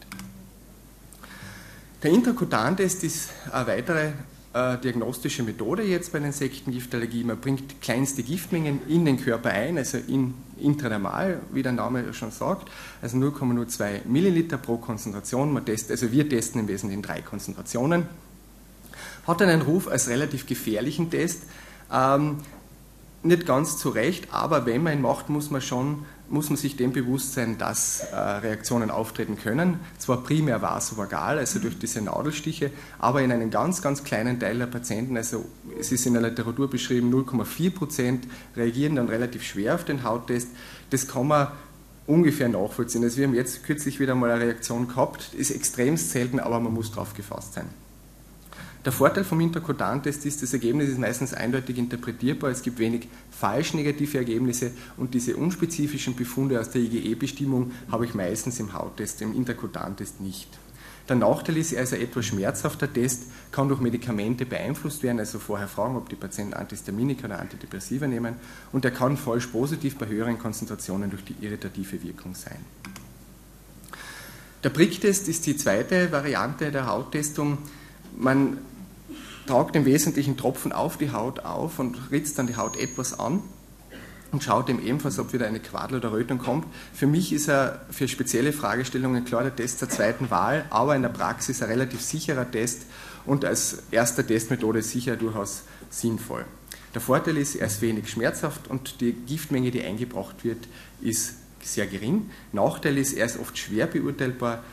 Der 2.01 2.11
Intrakutan-Test 2.11 3.03
ist 3.03 3.29
eine 3.51 3.67
weitere 3.67 4.11
äh, 4.55 4.77
diagnostische 4.77 5.43
Methode 5.43 5.83
jetzt 5.83 6.13
bei 6.13 6.19
den 6.19 6.27
Insektengiftallergie. 6.27 7.25
Man 7.25 7.37
bringt 7.41 7.81
kleinste 7.81 8.23
Giftmengen 8.23 8.79
in 8.87 9.03
den 9.03 9.21
Körper 9.21 9.49
ein, 9.49 9.77
also 9.77 9.97
in, 9.97 10.33
intradermal, 10.57 11.41
wie 11.51 11.61
der 11.61 11.73
Name 11.73 12.13
schon 12.13 12.31
sagt, 12.31 12.71
also 13.01 13.17
0,02 13.17 14.05
Milliliter 14.07 14.57
pro 14.57 14.77
Konzentration. 14.77 15.51
Man 15.51 15.65
testet, 15.65 15.91
also 15.91 16.11
wir 16.13 16.29
testen 16.29 16.61
im 16.61 16.69
Wesentlichen 16.69 17.01
drei 17.01 17.21
Konzentrationen. 17.21 18.07
Hat 19.27 19.41
einen 19.41 19.61
Ruf 19.61 19.89
als 19.89 20.07
relativ 20.07 20.45
gefährlichen 20.45 21.11
Test. 21.11 21.43
Ähm, 21.91 22.37
nicht 23.23 23.45
ganz 23.45 23.77
zu 23.77 23.89
Recht, 23.89 24.33
aber 24.33 24.65
wenn 24.65 24.83
man 24.83 24.93
ihn 24.93 25.01
macht, 25.01 25.29
muss 25.29 25.51
man 25.51 25.59
schon 25.59 26.05
muss 26.29 26.49
man 26.49 26.57
sich 26.57 26.75
dem 26.75 26.91
bewusst 26.91 27.33
sein, 27.33 27.57
dass 27.57 28.01
äh, 28.11 28.15
Reaktionen 28.15 28.89
auftreten 28.89 29.37
können. 29.37 29.79
Zwar 29.97 30.23
primär 30.23 30.61
vasovagal, 30.61 31.37
also 31.37 31.59
durch 31.59 31.77
diese 31.77 32.01
Nadelstiche, 32.01 32.71
aber 32.99 33.21
in 33.21 33.31
einem 33.31 33.51
ganz, 33.51 33.81
ganz 33.81 34.03
kleinen 34.03 34.39
Teil 34.39 34.57
der 34.57 34.67
Patienten, 34.67 35.17
also 35.17 35.45
es 35.79 35.91
ist 35.91 36.05
in 36.05 36.13
der 36.13 36.21
Literatur 36.21 36.69
beschrieben, 36.69 37.13
0,4 37.13 37.71
Prozent 37.71 38.27
reagieren 38.55 38.95
dann 38.95 39.09
relativ 39.09 39.43
schwer 39.43 39.75
auf 39.75 39.85
den 39.85 40.03
Hauttest. 40.03 40.49
Das 40.89 41.07
kann 41.07 41.27
man 41.27 41.49
ungefähr 42.07 42.49
nachvollziehen. 42.49 43.03
Also 43.03 43.17
wir 43.17 43.27
haben 43.27 43.35
jetzt 43.35 43.63
kürzlich 43.63 43.99
wieder 43.99 44.15
mal 44.15 44.31
eine 44.31 44.45
Reaktion 44.45 44.87
gehabt, 44.87 45.33
ist 45.33 45.51
extrem 45.51 45.97
selten, 45.97 46.39
aber 46.39 46.59
man 46.59 46.73
muss 46.73 46.91
darauf 46.91 47.13
gefasst 47.13 47.53
sein. 47.53 47.69
Der 48.85 48.91
Vorteil 48.91 49.23
vom 49.23 49.41
Interkodan-Test 49.41 50.27
ist, 50.27 50.43
das 50.43 50.53
Ergebnis 50.53 50.89
ist 50.89 50.99
meistens 50.99 51.33
eindeutig 51.33 51.79
interpretierbar. 51.79 52.51
Es 52.51 52.61
gibt 52.61 52.77
wenig 52.77 53.07
falsch 53.31 53.73
negative 53.73 54.19
Ergebnisse 54.19 54.71
und 54.95 55.15
diese 55.15 55.35
unspezifischen 55.35 56.15
Befunde 56.15 56.59
aus 56.59 56.69
der 56.69 56.83
IgE-Bestimmung 56.83 57.71
habe 57.91 58.05
ich 58.05 58.13
meistens 58.13 58.59
im 58.59 58.73
Hauttest, 58.73 59.23
im 59.23 59.33
Interkodan-Test 59.33 60.21
nicht. 60.21 60.59
Der 61.09 61.15
Nachteil 61.15 61.57
ist, 61.57 61.75
ein 61.75 61.99
etwas 61.99 62.25
schmerzhafter 62.25 62.91
Test, 62.91 63.23
kann 63.51 63.69
durch 63.69 63.79
Medikamente 63.79 64.45
beeinflusst 64.45 65.01
werden, 65.01 65.19
also 65.19 65.39
vorher 65.39 65.67
fragen, 65.67 65.95
ob 65.95 66.09
die 66.09 66.15
Patienten 66.15 66.53
Antihistaminika 66.53 67.25
oder 67.25 67.39
Antidepressiva 67.39 68.05
nehmen 68.05 68.35
und 68.71 68.85
er 68.85 68.91
kann 68.91 69.17
falsch 69.17 69.47
positiv 69.47 69.97
bei 69.97 70.07
höheren 70.07 70.37
Konzentrationen 70.37 71.09
durch 71.09 71.23
die 71.23 71.35
irritative 71.41 72.03
Wirkung 72.03 72.35
sein. 72.35 72.57
Der 74.63 74.69
Pricktest 74.69 75.27
ist 75.27 75.45
die 75.47 75.57
zweite 75.57 76.11
Variante 76.11 76.71
der 76.71 76.87
Hauttestung. 76.87 77.59
Man 78.17 78.57
tragt 79.47 79.75
im 79.75 79.85
Wesentlichen 79.85 80.37
Tropfen 80.37 80.71
auf 80.71 80.97
die 80.97 81.11
Haut 81.11 81.39
auf 81.39 81.79
und 81.79 82.11
ritzt 82.11 82.39
dann 82.39 82.47
die 82.47 82.55
Haut 82.55 82.77
etwas 82.77 83.19
an 83.19 83.41
und 84.31 84.43
schaut 84.43 84.67
dem 84.67 84.85
ebenfalls, 84.85 85.19
ob 85.19 85.33
wieder 85.33 85.47
eine 85.47 85.59
Quadel 85.59 85.97
oder 85.97 86.11
Rötung 86.11 86.39
kommt. 86.39 86.65
Für 86.93 87.07
mich 87.07 87.31
ist 87.31 87.47
er 87.47 87.85
für 87.89 88.07
spezielle 88.07 88.53
Fragestellungen 88.53 89.23
klar 89.23 89.43
der 89.43 89.55
Test 89.55 89.81
der 89.81 89.89
zweiten 89.89 90.29
Wahl, 90.29 90.65
aber 90.69 90.95
in 90.95 91.03
der 91.03 91.09
Praxis 91.09 91.61
ein 91.61 91.69
relativ 91.69 92.01
sicherer 92.01 92.49
Test 92.49 92.83
und 93.25 93.45
als 93.45 93.83
erste 93.91 94.25
Testmethode 94.25 94.81
sicher 94.81 95.15
durchaus 95.15 95.63
sinnvoll. 95.89 96.45
Der 96.93 97.01
Vorteil 97.01 97.37
ist, 97.37 97.55
er 97.55 97.67
ist 97.67 97.81
wenig 97.81 98.09
schmerzhaft 98.09 98.69
und 98.69 99.01
die 99.01 99.13
Giftmenge, 99.13 99.71
die 99.71 99.83
eingebracht 99.83 100.43
wird, 100.43 100.67
ist 101.01 101.35
sehr 101.61 101.87
gering. 101.87 102.29
Nachteil 102.51 102.97
ist, 102.97 103.13
er 103.13 103.25
ist 103.25 103.39
oft 103.39 103.57
schwer 103.57 103.87
beurteilbar, 103.87 104.63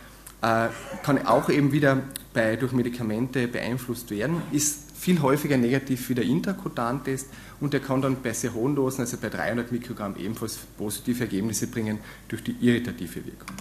kann 0.43 1.25
auch 1.25 1.49
eben 1.49 1.73
wieder 1.73 2.03
bei, 2.35 2.57
durch 2.57 2.73
Medikamente 2.73 3.47
beeinflusst 3.47 4.11
werden, 4.11 4.43
ist 4.51 4.91
viel 4.99 5.23
häufiger 5.23 5.57
negativ 5.57 6.09
wie 6.09 6.15
der 6.15 6.25
Interkutan-Test 6.25 7.29
und 7.61 7.73
der 7.73 7.81
kann 7.81 8.03
dann 8.03 8.23
bei 8.23 8.33
sehr 8.33 8.53
hohen 8.53 8.75
Dosen, 8.75 9.03
also 9.03 9.17
bei 9.19 9.29
300 9.29 9.71
Mikrogramm, 9.71 10.17
ebenfalls 10.17 10.59
positive 10.77 11.25
Ergebnisse 11.25 11.69
bringen 11.69 11.99
durch 12.29 12.43
die 12.43 12.57
irritative 12.61 13.25
Wirkung. 13.25 13.57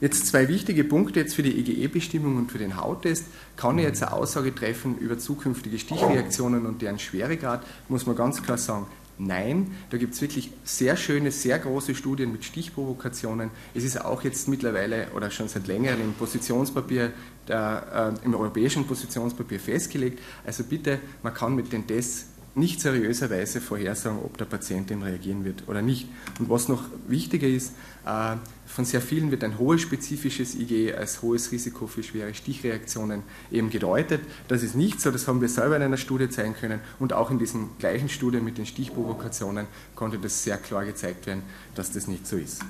Jetzt 0.00 0.26
zwei 0.26 0.48
wichtige 0.48 0.84
Punkte 0.84 1.20
jetzt 1.20 1.34
für 1.34 1.42
die 1.42 1.58
EGE-Bestimmung 1.58 2.36
und 2.36 2.52
für 2.52 2.58
den 2.58 2.76
Hauttest. 2.76 3.26
Kann 3.56 3.78
ich 3.78 3.84
jetzt 3.84 4.02
eine 4.02 4.12
Aussage 4.12 4.54
treffen 4.54 4.98
über 4.98 5.18
zukünftige 5.18 5.78
Stichreaktionen 5.78 6.66
und 6.66 6.82
deren 6.82 6.98
Schweregrad? 6.98 7.64
Muss 7.88 8.04
man 8.04 8.16
ganz 8.16 8.42
klar 8.42 8.58
sagen, 8.58 8.86
Nein, 9.16 9.76
da 9.90 9.96
gibt 9.96 10.14
es 10.14 10.20
wirklich 10.20 10.50
sehr 10.64 10.96
schöne, 10.96 11.30
sehr 11.30 11.58
große 11.60 11.94
Studien 11.94 12.32
mit 12.32 12.44
Stichprovokationen. 12.44 13.50
Es 13.72 13.84
ist 13.84 14.04
auch 14.04 14.24
jetzt 14.24 14.48
mittlerweile 14.48 15.06
oder 15.14 15.30
schon 15.30 15.46
seit 15.46 15.68
längerem 15.68 16.00
im 16.00 16.14
Positionspapier, 16.14 17.12
der, 17.46 18.16
äh, 18.22 18.24
im 18.24 18.34
europäischen 18.34 18.84
Positionspapier 18.84 19.60
festgelegt. 19.60 20.18
Also 20.44 20.64
bitte, 20.64 20.98
man 21.22 21.32
kann 21.32 21.54
mit 21.54 21.72
den 21.72 21.86
Tests 21.86 22.26
nicht 22.54 22.80
seriöserweise 22.80 23.60
vorhersagen, 23.60 24.18
ob 24.18 24.38
der 24.38 24.44
Patient 24.44 24.88
dem 24.88 25.02
reagieren 25.02 25.44
wird 25.44 25.64
oder 25.66 25.82
nicht. 25.82 26.08
Und 26.38 26.48
was 26.48 26.68
noch 26.68 26.84
wichtiger 27.08 27.48
ist, 27.48 27.72
äh, 28.06 28.36
von 28.66 28.84
sehr 28.84 29.00
vielen 29.00 29.30
wird 29.30 29.42
ein 29.44 29.58
hohes 29.58 29.80
spezifisches 29.80 30.54
IG 30.54 30.94
als 30.94 31.22
hohes 31.22 31.50
Risiko 31.52 31.86
für 31.86 32.02
schwere 32.02 32.32
Stichreaktionen 32.32 33.22
eben 33.50 33.70
gedeutet. 33.70 34.20
Das 34.48 34.62
ist 34.62 34.74
nicht 34.74 35.00
so, 35.00 35.10
das 35.10 35.26
haben 35.26 35.40
wir 35.40 35.48
selber 35.48 35.76
in 35.76 35.82
einer 35.82 35.96
Studie 35.96 36.28
zeigen 36.28 36.54
können 36.54 36.80
und 36.98 37.12
auch 37.12 37.30
in 37.30 37.38
diesen 37.38 37.70
gleichen 37.78 38.08
Studien 38.08 38.44
mit 38.44 38.58
den 38.58 38.66
Stichprovokationen 38.66 39.66
konnte 39.94 40.18
das 40.18 40.44
sehr 40.44 40.56
klar 40.56 40.84
gezeigt 40.84 41.26
werden, 41.26 41.42
dass 41.74 41.92
das 41.92 42.06
nicht 42.06 42.26
so 42.26 42.36
ist. 42.36 42.62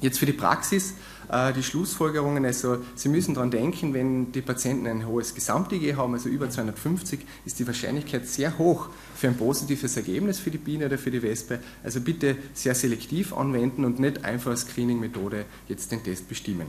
Jetzt 0.00 0.18
für 0.18 0.26
die 0.26 0.32
Praxis 0.32 0.94
äh, 1.30 1.52
die 1.52 1.62
Schlussfolgerungen. 1.62 2.44
Also 2.44 2.78
Sie 2.94 3.08
müssen 3.08 3.34
daran 3.34 3.50
denken, 3.50 3.94
wenn 3.94 4.32
die 4.32 4.42
Patienten 4.42 4.86
ein 4.86 5.06
hohes 5.06 5.34
Gesamt-IG 5.34 5.94
haben, 5.94 6.14
also 6.14 6.28
über 6.28 6.50
250, 6.50 7.20
ist 7.44 7.58
die 7.58 7.66
Wahrscheinlichkeit 7.66 8.26
sehr 8.26 8.58
hoch 8.58 8.88
für 9.14 9.28
ein 9.28 9.36
positives 9.36 9.96
Ergebnis 9.96 10.38
für 10.38 10.50
die 10.50 10.58
Biene 10.58 10.86
oder 10.86 10.98
für 10.98 11.10
die 11.10 11.22
Wespe. 11.22 11.60
Also 11.84 12.00
bitte 12.00 12.36
sehr 12.54 12.74
selektiv 12.74 13.32
anwenden 13.32 13.84
und 13.84 14.00
nicht 14.00 14.24
einfach 14.24 14.50
als 14.50 14.62
Screening-Methode 14.62 15.44
jetzt 15.68 15.92
den 15.92 16.02
Test 16.02 16.28
bestimmen. 16.28 16.66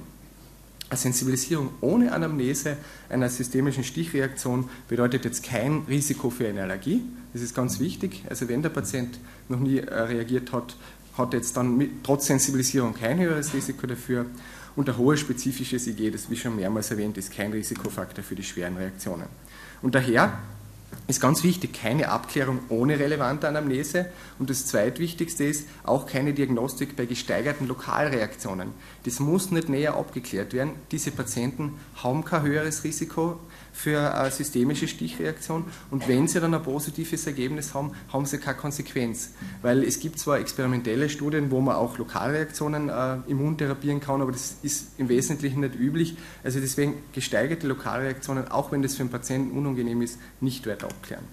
Eine 0.91 0.97
Sensibilisierung 0.97 1.69
ohne 1.79 2.11
Anamnese 2.11 2.75
einer 3.07 3.29
systemischen 3.29 3.85
Stichreaktion 3.85 4.69
bedeutet 4.89 5.23
jetzt 5.23 5.41
kein 5.41 5.83
Risiko 5.87 6.29
für 6.29 6.49
eine 6.49 6.63
Allergie. 6.63 7.01
Das 7.31 7.41
ist 7.41 7.55
ganz 7.55 7.79
wichtig. 7.79 8.25
Also 8.29 8.49
wenn 8.49 8.61
der 8.61 8.71
Patient 8.71 9.17
noch 9.47 9.61
nie 9.61 9.77
äh, 9.77 10.01
reagiert 10.01 10.51
hat, 10.51 10.75
hat 11.21 11.33
jetzt 11.33 11.55
dann 11.57 11.77
mit, 11.77 12.03
trotz 12.03 12.27
Sensibilisierung 12.27 12.93
kein 12.93 13.19
höheres 13.19 13.53
Risiko 13.53 13.87
dafür. 13.87 14.25
Und 14.75 14.87
ein 14.87 14.97
hohes 14.97 15.19
spezifisches 15.19 15.87
IG, 15.87 16.11
das 16.11 16.29
wie 16.29 16.37
schon 16.37 16.55
mehrmals 16.55 16.91
erwähnt, 16.91 17.17
ist 17.17 17.33
kein 17.33 17.51
Risikofaktor 17.51 18.23
für 18.23 18.35
die 18.35 18.43
schweren 18.43 18.77
Reaktionen. 18.77 19.25
Und 19.81 19.95
daher 19.95 20.39
ist 21.07 21.19
ganz 21.19 21.43
wichtig, 21.43 21.73
keine 21.73 22.09
Abklärung 22.09 22.59
ohne 22.69 22.99
relevante 22.99 23.47
Anamnese. 23.47 24.07
Und 24.39 24.49
das 24.49 24.65
zweitwichtigste 24.65 25.43
ist 25.43 25.67
auch 25.83 26.05
keine 26.05 26.33
Diagnostik 26.33 26.95
bei 26.95 27.05
gesteigerten 27.05 27.67
Lokalreaktionen. 27.67 28.69
Das 29.03 29.19
muss 29.19 29.51
nicht 29.51 29.69
näher 29.69 29.95
abgeklärt 29.95 30.53
werden. 30.53 30.71
Diese 30.91 31.11
Patienten 31.11 31.73
haben 31.95 32.23
kein 32.23 32.43
höheres 32.43 32.83
Risiko 32.83 33.39
für 33.73 34.13
eine 34.13 34.31
systemische 34.31 34.87
Stichreaktion 34.87 35.65
und 35.89 36.07
wenn 36.07 36.27
sie 36.27 36.39
dann 36.39 36.53
ein 36.53 36.63
positives 36.63 37.25
Ergebnis 37.25 37.73
haben, 37.73 37.91
haben 38.11 38.25
sie 38.25 38.37
keine 38.37 38.57
Konsequenz. 38.57 39.31
Weil 39.61 39.83
es 39.83 39.99
gibt 39.99 40.19
zwar 40.19 40.39
experimentelle 40.39 41.09
Studien, 41.09 41.51
wo 41.51 41.61
man 41.61 41.75
auch 41.75 41.97
Lokalreaktionen 41.97 42.89
äh, 42.89 43.17
immuntherapieren 43.27 43.99
kann, 43.99 44.21
aber 44.21 44.31
das 44.31 44.55
ist 44.61 44.99
im 44.99 45.09
Wesentlichen 45.09 45.61
nicht 45.61 45.75
üblich. 45.75 46.17
Also 46.43 46.59
deswegen 46.59 46.95
gesteigerte 47.13 47.67
Lokalreaktionen, 47.67 48.49
auch 48.49 48.71
wenn 48.71 48.81
das 48.81 48.95
für 48.95 49.03
den 49.03 49.11
Patienten 49.11 49.57
unangenehm 49.57 50.01
ist, 50.01 50.19
nicht 50.39 50.67
weiter 50.67 50.87
abklären. 50.87 51.25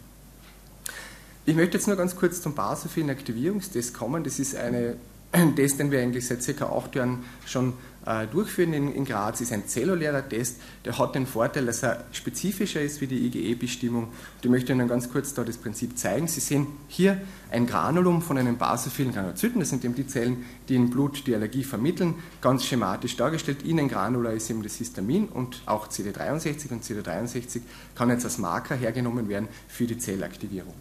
Ich 1.49 1.57
möchte 1.57 1.79
jetzt 1.79 1.87
nur 1.87 1.97
ganz 1.97 2.15
kurz 2.15 2.43
zum 2.43 2.55
basophilen 2.55 3.09
Aktivierungstest 3.09 3.95
kommen. 3.95 4.23
Das 4.23 4.39
ist 4.39 4.55
eine, 4.55 4.79
ein 4.79 4.97
Test, 5.57 5.79
den 5.79 5.91
wir 5.91 6.01
eigentlich 6.01 6.27
seit 6.27 6.43
circa 6.43 6.67
acht 6.67 6.95
Jahren 6.95 7.25
schon 7.47 7.75
äh, 8.07 8.27
durchführen 8.27 8.73
in, 8.73 9.05
Graz, 9.05 9.41
ist 9.43 9.53
ein 9.53 9.67
zellulärer 9.67 10.27
Test. 10.27 10.57
Der 10.85 10.99
hat 10.99 11.15
den 11.15 11.27
Vorteil, 11.27 11.67
dass 11.67 11.83
er 11.83 12.05
spezifischer 12.13 12.81
ist 12.81 13.03
wie 13.03 13.07
die 13.07 13.27
IgE-Bestimmung. 13.27 14.09
Ich 14.41 14.49
möchte 14.49 14.73
Ihnen 14.73 14.89
ganz 14.89 15.11
kurz 15.11 15.35
da 15.35 15.45
das 15.45 15.59
Prinzip 15.59 15.99
zeigen. 15.99 16.27
Sie 16.27 16.41
sehen 16.41 16.67
hier 16.89 17.21
ein 17.51 17.67
Granulum 17.67 18.23
von 18.23 18.39
einem 18.39 18.57
basophilen 18.57 19.13
Granulozyten. 19.13 19.61
Das 19.61 19.69
sind 19.69 19.85
eben 19.85 19.95
die 19.95 20.07
Zellen, 20.07 20.47
die 20.69 20.77
im 20.77 20.89
Blut 20.89 21.27
die 21.27 21.35
Allergie 21.35 21.65
vermitteln. 21.65 22.15
Ganz 22.41 22.65
schematisch 22.65 23.17
dargestellt. 23.17 23.63
In 23.63 23.87
Granula 23.89 24.31
ist 24.31 24.49
eben 24.49 24.63
das 24.63 24.77
Histamin 24.77 25.27
und 25.27 25.61
auch 25.67 25.89
CD63 25.89 26.71
und 26.71 26.85
CD63 26.85 27.61
kann 27.95 28.09
jetzt 28.09 28.25
als 28.25 28.39
Marker 28.39 28.75
hergenommen 28.75 29.29
werden 29.29 29.49
für 29.69 29.87
die 29.87 29.99
Zellaktivierung. 29.99 30.75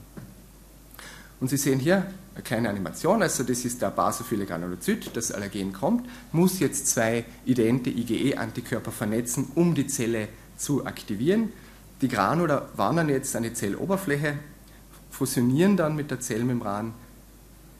Und 1.40 1.50
Sie 1.50 1.58
sehen 1.58 1.80
hier 1.80 2.08
eine 2.34 2.44
kleine 2.44 2.70
Animation, 2.70 3.22
also 3.22 3.44
das 3.44 3.64
ist 3.64 3.82
der 3.82 3.92
basophile 3.92 4.46
Granulozyt, 4.46 5.16
das 5.16 5.32
Allergen 5.32 5.74
kommt, 5.74 6.08
muss 6.32 6.60
jetzt 6.60 6.88
zwei 6.88 7.26
idente 7.46 7.90
IgE-Antikörper 7.90 8.92
vernetzen, 8.92 9.52
um 9.56 9.76
die 9.76 9.88
Zelle 9.88 10.28
zu 10.58 10.86
aktivieren. 10.86 11.52
Die 12.02 12.08
Granula 12.08 12.70
wandern 12.76 13.10
jetzt 13.10 13.36
an 13.36 13.44
die 13.44 13.54
Zelloberfläche, 13.54 14.38
fusionieren 15.12 15.78
dann 15.78 15.96
mit 15.96 16.12
der 16.12 16.20
Zellmembran 16.20 16.94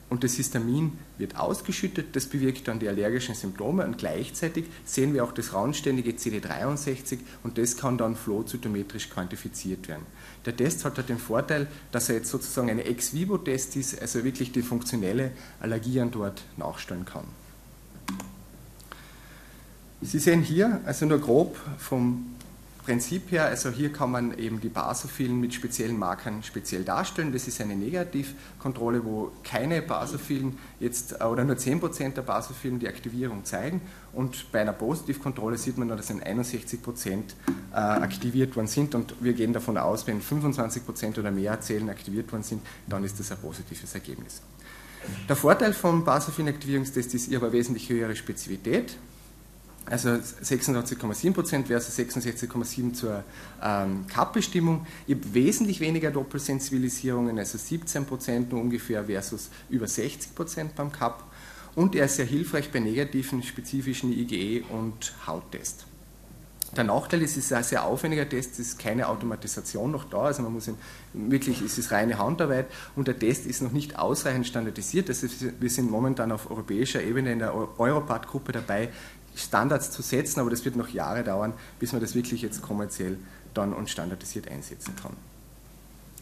und 0.08 0.24
das 0.24 0.34
Histamin 0.34 0.98
wird 1.18 1.36
ausgeschüttet, 1.36 2.14
das 2.16 2.26
bewirkt 2.26 2.68
dann 2.68 2.78
die 2.78 2.88
allergischen 2.88 3.34
Symptome 3.34 3.84
und 3.84 3.98
gleichzeitig 3.98 4.66
sehen 4.84 5.14
wir 5.14 5.24
auch 5.24 5.32
das 5.32 5.52
randständige 5.52 6.12
CD63 6.12 7.18
und 7.42 7.58
das 7.58 7.76
kann 7.76 7.98
dann 7.98 8.16
flowzytometrisch 8.16 9.10
quantifiziert 9.10 9.88
werden. 9.88 10.06
Der 10.46 10.56
Test 10.56 10.84
hat 10.84 10.96
halt 10.96 11.08
den 11.08 11.18
Vorteil, 11.18 11.66
dass 11.92 12.08
er 12.08 12.16
jetzt 12.16 12.30
sozusagen 12.30 12.70
ein 12.70 12.78
Ex-vivo-Test 12.78 13.76
ist, 13.76 14.00
also 14.00 14.24
wirklich 14.24 14.52
die 14.52 14.62
funktionelle 14.62 15.32
Allergie 15.60 16.00
an 16.00 16.10
dort 16.10 16.42
nachstellen 16.56 17.04
kann. 17.04 17.24
Sie 20.00 20.20
sehen 20.20 20.42
hier, 20.42 20.80
also 20.84 21.06
nur 21.06 21.18
grob 21.18 21.56
vom 21.76 22.36
Prinzip 22.88 23.30
her, 23.32 23.44
also 23.44 23.68
hier 23.68 23.92
kann 23.92 24.10
man 24.10 24.38
eben 24.38 24.62
die 24.62 24.70
Basophilen 24.70 25.38
mit 25.38 25.52
speziellen 25.52 25.98
Markern 25.98 26.42
speziell 26.42 26.84
darstellen. 26.84 27.34
Das 27.34 27.46
ist 27.46 27.60
eine 27.60 27.76
Negativkontrolle, 27.76 29.04
wo 29.04 29.30
keine 29.44 29.82
Basophilen 29.82 30.56
jetzt 30.80 31.22
oder 31.22 31.44
nur 31.44 31.56
10% 31.56 32.14
der 32.14 32.22
Basophilen 32.22 32.78
die 32.78 32.88
Aktivierung 32.88 33.44
zeigen. 33.44 33.82
Und 34.14 34.50
bei 34.52 34.62
einer 34.62 34.72
Positivkontrolle 34.72 35.58
sieht 35.58 35.76
man 35.76 35.88
dass 35.88 36.10
61% 36.10 37.18
äh, 37.72 37.76
aktiviert 37.76 38.56
worden 38.56 38.68
sind. 38.68 38.94
Und 38.94 39.14
wir 39.20 39.34
gehen 39.34 39.52
davon 39.52 39.76
aus, 39.76 40.06
wenn 40.06 40.22
25% 40.22 41.18
oder 41.18 41.30
mehr 41.30 41.60
Zellen 41.60 41.90
aktiviert 41.90 42.32
worden 42.32 42.42
sind, 42.42 42.62
dann 42.86 43.04
ist 43.04 43.20
das 43.20 43.30
ein 43.30 43.36
positives 43.36 43.92
Ergebnis. 43.92 44.40
Der 45.28 45.36
Vorteil 45.36 45.74
vom 45.74 46.06
Basophilen-Aktivierungstest 46.06 47.12
ist 47.12 47.34
aber 47.34 47.52
wesentlich 47.52 47.90
höhere 47.90 48.16
Spezifität 48.16 48.96
also 49.90 50.10
86,7% 50.10 51.66
versus 51.66 51.98
66,7% 51.98 52.92
zur 52.92 53.24
ähm, 53.62 54.06
CAP-Bestimmung. 54.06 54.86
Ich 55.06 55.16
habe 55.16 55.34
wesentlich 55.34 55.80
weniger 55.80 56.10
Doppelsensibilisierungen, 56.10 57.38
also 57.38 57.58
17% 57.58 58.50
nur 58.50 58.60
ungefähr 58.60 59.04
versus 59.04 59.50
über 59.70 59.86
60% 59.86 60.70
beim 60.76 60.92
CAP. 60.92 61.24
Und 61.74 61.94
er 61.94 62.06
ist 62.06 62.16
sehr 62.16 62.26
hilfreich 62.26 62.70
bei 62.70 62.80
negativen 62.80 63.42
spezifischen 63.42 64.12
IgE 64.12 64.64
und 64.70 65.14
Hauttest. 65.26 65.86
Der 66.76 66.84
Nachteil 66.84 67.22
ist, 67.22 67.38
es 67.38 67.46
ist 67.46 67.52
ein 67.54 67.64
sehr 67.64 67.84
aufwendiger 67.84 68.28
Test, 68.28 68.52
es 68.52 68.58
ist 68.58 68.78
keine 68.78 69.08
Automatisation 69.08 69.90
noch 69.90 70.04
da, 70.04 70.24
also 70.24 70.42
man 70.42 70.52
muss 70.52 70.68
ihn, 70.68 70.76
wirklich, 71.14 71.62
es 71.62 71.78
ist 71.78 71.92
reine 71.92 72.18
Handarbeit 72.18 72.66
und 72.94 73.08
der 73.08 73.18
Test 73.18 73.46
ist 73.46 73.62
noch 73.62 73.72
nicht 73.72 73.98
ausreichend 73.98 74.46
standardisiert. 74.46 75.08
Also 75.08 75.28
wir 75.58 75.70
sind 75.70 75.90
momentan 75.90 76.30
auf 76.30 76.50
europäischer 76.50 77.02
Ebene 77.02 77.32
in 77.32 77.38
der 77.38 77.54
Europat-Gruppe 77.54 78.52
dabei, 78.52 78.90
Standards 79.34 79.90
zu 79.90 80.02
setzen, 80.02 80.40
aber 80.40 80.50
das 80.50 80.64
wird 80.64 80.76
noch 80.76 80.88
Jahre 80.88 81.24
dauern, 81.24 81.52
bis 81.78 81.92
man 81.92 82.00
das 82.00 82.14
wirklich 82.14 82.42
jetzt 82.42 82.62
kommerziell 82.62 83.18
dann 83.54 83.72
und 83.72 83.88
standardisiert 83.88 84.50
einsetzen 84.50 84.94
kann. 84.96 85.12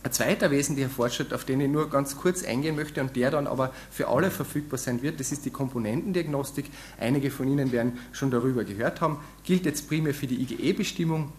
Ein 0.07 0.13
zweiter 0.13 0.53
wesentlicher 0.53 0.89
Fortschritt, 0.89 1.35
auf 1.35 1.45
den 1.45 1.61
ich 1.61 1.69
nur 1.69 1.91
ganz 1.91 2.17
kurz 2.17 2.45
eingehen 2.45 2.77
möchte 2.77 3.01
und 3.01 3.17
der 3.17 3.33
dann 3.33 3.49
aber 3.49 3.73
für 3.91 4.07
alle 4.07 4.31
verfügbar 4.31 4.79
sein 4.79 5.03
wird, 5.03 5.19
das 5.19 5.33
ist 5.33 5.45
die 5.45 5.51
Komponentendiagnostik. 5.51 6.67
Einige 7.01 7.33
von 7.33 7.49
Ihnen 7.49 7.73
werden 7.73 7.99
schon 8.13 8.31
darüber 8.31 8.63
gehört 8.63 9.01
haben, 9.01 9.19
gilt 9.43 9.65
jetzt 9.65 9.89
primär 9.89 10.15
für 10.15 10.29
die 10.29 10.41
IgE-Bestimmung. 10.43 11.33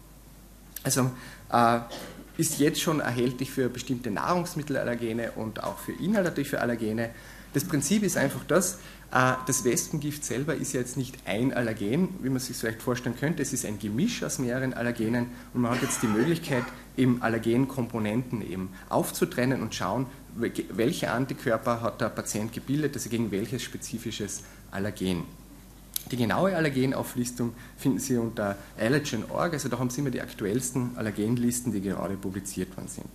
Also 0.83 1.09
äh, 1.50 1.79
ist 2.38 2.59
jetzt 2.59 2.81
schon 2.81 3.00
erhältlich 3.00 3.51
für 3.51 3.69
bestimmte 3.69 4.12
Nahrungsmittelallergene 4.12 5.31
und 5.31 5.63
auch 5.63 5.77
für 5.77 5.93
inhalative 5.93 6.59
Allergene. 6.59 7.12
Das 7.53 7.63
Prinzip 7.63 8.03
ist 8.03 8.17
einfach 8.17 8.43
das, 8.50 8.79
das 9.09 9.63
Wespengift 9.63 10.25
selber 10.25 10.55
ist 10.55 10.73
ja 10.73 10.81
jetzt 10.81 10.97
nicht 10.97 11.17
ein 11.25 11.53
Allergen, 11.53 12.09
wie 12.21 12.29
man 12.29 12.39
sich 12.39 12.57
vielleicht 12.57 12.81
vorstellen 12.81 13.15
könnte. 13.17 13.41
Es 13.41 13.53
ist 13.53 13.65
ein 13.65 13.79
Gemisch 13.79 14.21
aus 14.23 14.37
mehreren 14.37 14.73
Allergenen 14.73 15.27
und 15.53 15.61
man 15.61 15.71
hat 15.71 15.81
jetzt 15.81 16.03
die 16.03 16.07
Möglichkeit, 16.07 16.63
eben 16.97 17.21
Allergenkomponenten 17.21 18.41
eben 18.41 18.69
aufzutrennen 18.89 19.61
und 19.61 19.73
schauen, 19.73 20.07
welche 20.35 21.11
Antikörper 21.11 21.81
hat 21.81 22.01
der 22.01 22.09
Patient 22.09 22.51
gebildet, 22.51 22.95
also 22.95 23.09
gegen 23.09 23.31
welches 23.31 23.63
spezifisches 23.63 24.43
Allergen. 24.71 25.23
Die 26.11 26.17
genaue 26.17 26.55
Allergenauflistung 26.55 27.53
finden 27.77 27.99
Sie 27.99 28.17
unter 28.17 28.57
allergen.org, 28.77 29.53
also 29.53 29.67
da 29.69 29.79
haben 29.79 29.89
Sie 29.89 30.01
immer 30.01 30.11
die 30.11 30.21
aktuellsten 30.21 30.97
Allergenlisten, 30.97 31.71
die 31.71 31.81
gerade 31.81 32.15
publiziert 32.15 32.75
worden 32.77 32.87
sind. 32.87 33.09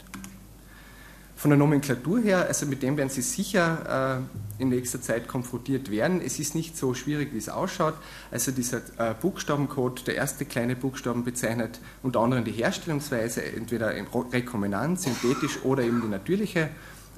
Von 1.42 1.50
der 1.50 1.58
Nomenklatur 1.58 2.20
her, 2.20 2.46
also 2.46 2.66
mit 2.66 2.84
dem 2.84 2.96
werden 2.96 3.08
Sie 3.08 3.20
sicher 3.20 4.20
äh, 4.60 4.62
in 4.62 4.68
nächster 4.68 5.02
Zeit 5.02 5.26
konfrontiert 5.26 5.90
werden. 5.90 6.20
Es 6.24 6.38
ist 6.38 6.54
nicht 6.54 6.76
so 6.76 6.94
schwierig, 6.94 7.34
wie 7.34 7.38
es 7.38 7.48
ausschaut. 7.48 7.94
Also 8.30 8.52
dieser 8.52 8.76
äh, 8.96 9.12
Buchstabencode, 9.20 10.06
der 10.06 10.14
erste 10.14 10.44
kleine 10.44 10.76
Buchstaben 10.76 11.24
bezeichnet 11.24 11.80
unter 12.04 12.20
anderem 12.20 12.44
die 12.44 12.52
Herstellungsweise, 12.52 13.44
entweder 13.44 13.92
in 13.92 14.06
rekombinant, 14.06 15.00
synthetisch 15.00 15.64
oder 15.64 15.82
eben 15.82 16.00
die 16.00 16.06
natürliche 16.06 16.68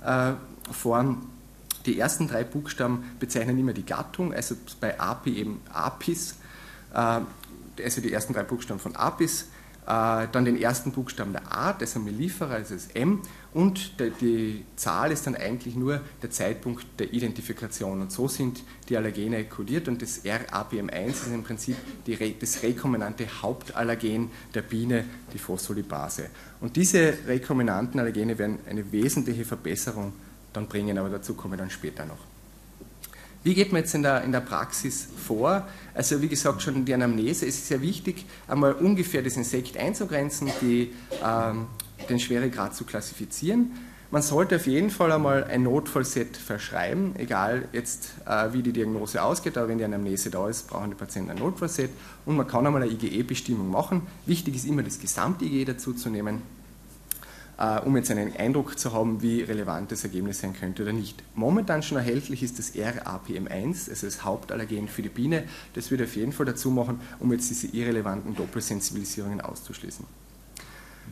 äh, 0.03 0.33
Form. 0.73 1.29
Die 1.85 2.01
ersten 2.01 2.27
drei 2.27 2.45
Buchstaben 2.45 3.05
bezeichnen 3.21 3.59
immer 3.59 3.75
die 3.75 3.85
Gattung, 3.85 4.33
also 4.33 4.55
bei 4.81 4.99
API 4.99 5.37
eben 5.37 5.61
Apis, 5.71 6.37
äh, 6.95 7.21
also 7.83 8.01
die 8.01 8.11
ersten 8.11 8.33
drei 8.33 8.45
Buchstaben 8.45 8.81
von 8.81 8.97
Apis 8.97 9.49
dann 9.87 10.45
den 10.45 10.61
ersten 10.61 10.93
Buchstaben 10.93 11.33
der 11.33 11.53
Art, 11.53 11.83
also 11.83 12.01
Mellifera, 12.01 12.55
also 12.55 12.75
das 12.75 12.89
M, 12.95 13.21
und 13.53 13.93
die 14.21 14.65
Zahl 14.75 15.13
ist 15.13 15.27
dann 15.27 15.37
eigentlich 15.37 15.77
nur 15.77 16.01
der 16.23 16.31
Zeitpunkt 16.31 16.87
der 16.99 17.13
Identifikation. 17.13 18.01
Und 18.01 18.11
so 18.11 18.27
sind 18.27 18.63
die 18.89 18.97
Allergene 18.97 19.45
kodiert 19.45 19.87
und 19.87 20.03
das 20.03 20.25
RAPM1 20.25 21.09
ist 21.09 21.27
im 21.33 21.45
Prinzip 21.45 21.77
die, 22.07 22.37
das 22.39 22.63
rekombinante 22.63 23.27
Hauptallergen 23.43 24.31
der 24.55 24.63
Biene, 24.63 25.05
die 25.33 25.39
Phospholipase. 25.39 26.31
Und 26.61 26.75
diese 26.75 27.15
rekombinanten 27.27 28.01
Allergene 28.01 28.39
werden 28.39 28.59
eine 28.69 28.91
wesentliche 28.91 29.45
Verbesserung 29.45 30.13
dann 30.53 30.67
bringen, 30.67 30.99
aber 30.99 31.11
dazu 31.11 31.35
komme 31.35 31.55
ich 31.55 31.61
dann 31.61 31.71
später 31.71 32.05
noch. 32.07 32.34
Wie 33.45 33.53
geht 33.53 33.73
man 33.73 33.83
jetzt 33.83 33.95
in 33.95 34.03
der, 34.03 34.25
in 34.25 34.33
der 34.33 34.41
Praxis 34.41 35.07
vor? 35.17 35.69
Also 35.93 36.23
wie 36.23 36.29
gesagt, 36.29 36.63
schon 36.63 36.87
die 36.87 36.95
Anamnese. 36.95 37.47
Es 37.47 37.57
ist 37.57 37.69
sehr 37.69 37.83
wichtig, 37.83 38.25
einmal 38.49 38.73
ungefähr 38.73 39.23
das 39.23 39.37
Insekt 39.37 39.77
einzugrenzen, 39.77 40.51
die, 40.63 40.93
ähm, 41.23 41.67
den 42.09 42.19
Schweregrad 42.19 42.75
zu 42.75 42.85
klassifizieren. 42.85 43.73
Man 44.11 44.23
sollte 44.23 44.57
auf 44.57 44.67
jeden 44.67 44.89
Fall 44.89 45.13
einmal 45.13 45.45
ein 45.45 45.65
Notfallset 45.65 46.39
verschreiben, 46.39 47.17
egal 47.17 47.69
jetzt 47.73 48.15
äh, 48.27 48.53
wie 48.53 48.63
die 48.63 48.73
Diagnose 48.73 49.23
ausgeht, 49.23 49.59
aber 49.59 49.69
wenn 49.69 49.79
die 49.79 49.85
Anamnese 49.85 50.31
da 50.31 50.49
ist, 50.49 50.69
brauchen 50.69 50.91
die 50.91 50.97
Patienten 50.97 51.31
ein 51.33 51.39
Notfallset 51.39 51.91
und 52.25 52.37
man 52.37 52.47
kann 52.47 52.67
einmal 52.67 52.83
eine 52.83 52.93
IgE-Bestimmung 52.93 53.71
machen. 53.71 54.07
Wichtig 54.25 54.55
ist 54.55 54.67
immer 54.67 54.83
das 54.83 55.01
Gesamt-IgE 55.01 55.67
dazu 55.67 55.93
zu 55.93 56.09
nehmen 56.09 56.43
um 57.85 57.97
jetzt 57.97 58.11
einen 58.11 58.37
Eindruck 58.37 58.79
zu 58.79 58.93
haben, 58.93 59.23
wie 59.23 59.43
relevant 59.43 59.93
das 59.93 60.05
Ergebnis 60.05 60.41
sein 60.41 60.55
könnte 60.55 60.83
oder 60.83 60.93
nicht. 60.93 61.23
Momentan 61.35 61.83
schon 61.83 61.99
erhältlich 61.99 62.43
ist 62.43 62.59
das 62.59 62.75
RAPM1, 62.75 63.91
also 63.91 64.07
das 64.07 64.25
Hauptallergen 64.25 64.89
für 64.89 65.03
die 65.03 65.09
Biene. 65.09 65.45
Das 65.75 65.91
würde 65.91 66.05
auf 66.05 66.17
jeden 66.17 66.33
Fall 66.33 66.47
dazu 66.47 66.71
machen, 66.71 67.01
um 67.21 67.33
jetzt 67.33 67.51
diese 67.51 67.69
irrelevanten 67.69 68.35
Doppelsensibilisierungen 68.35 69.41
auszuschließen. 69.41 70.05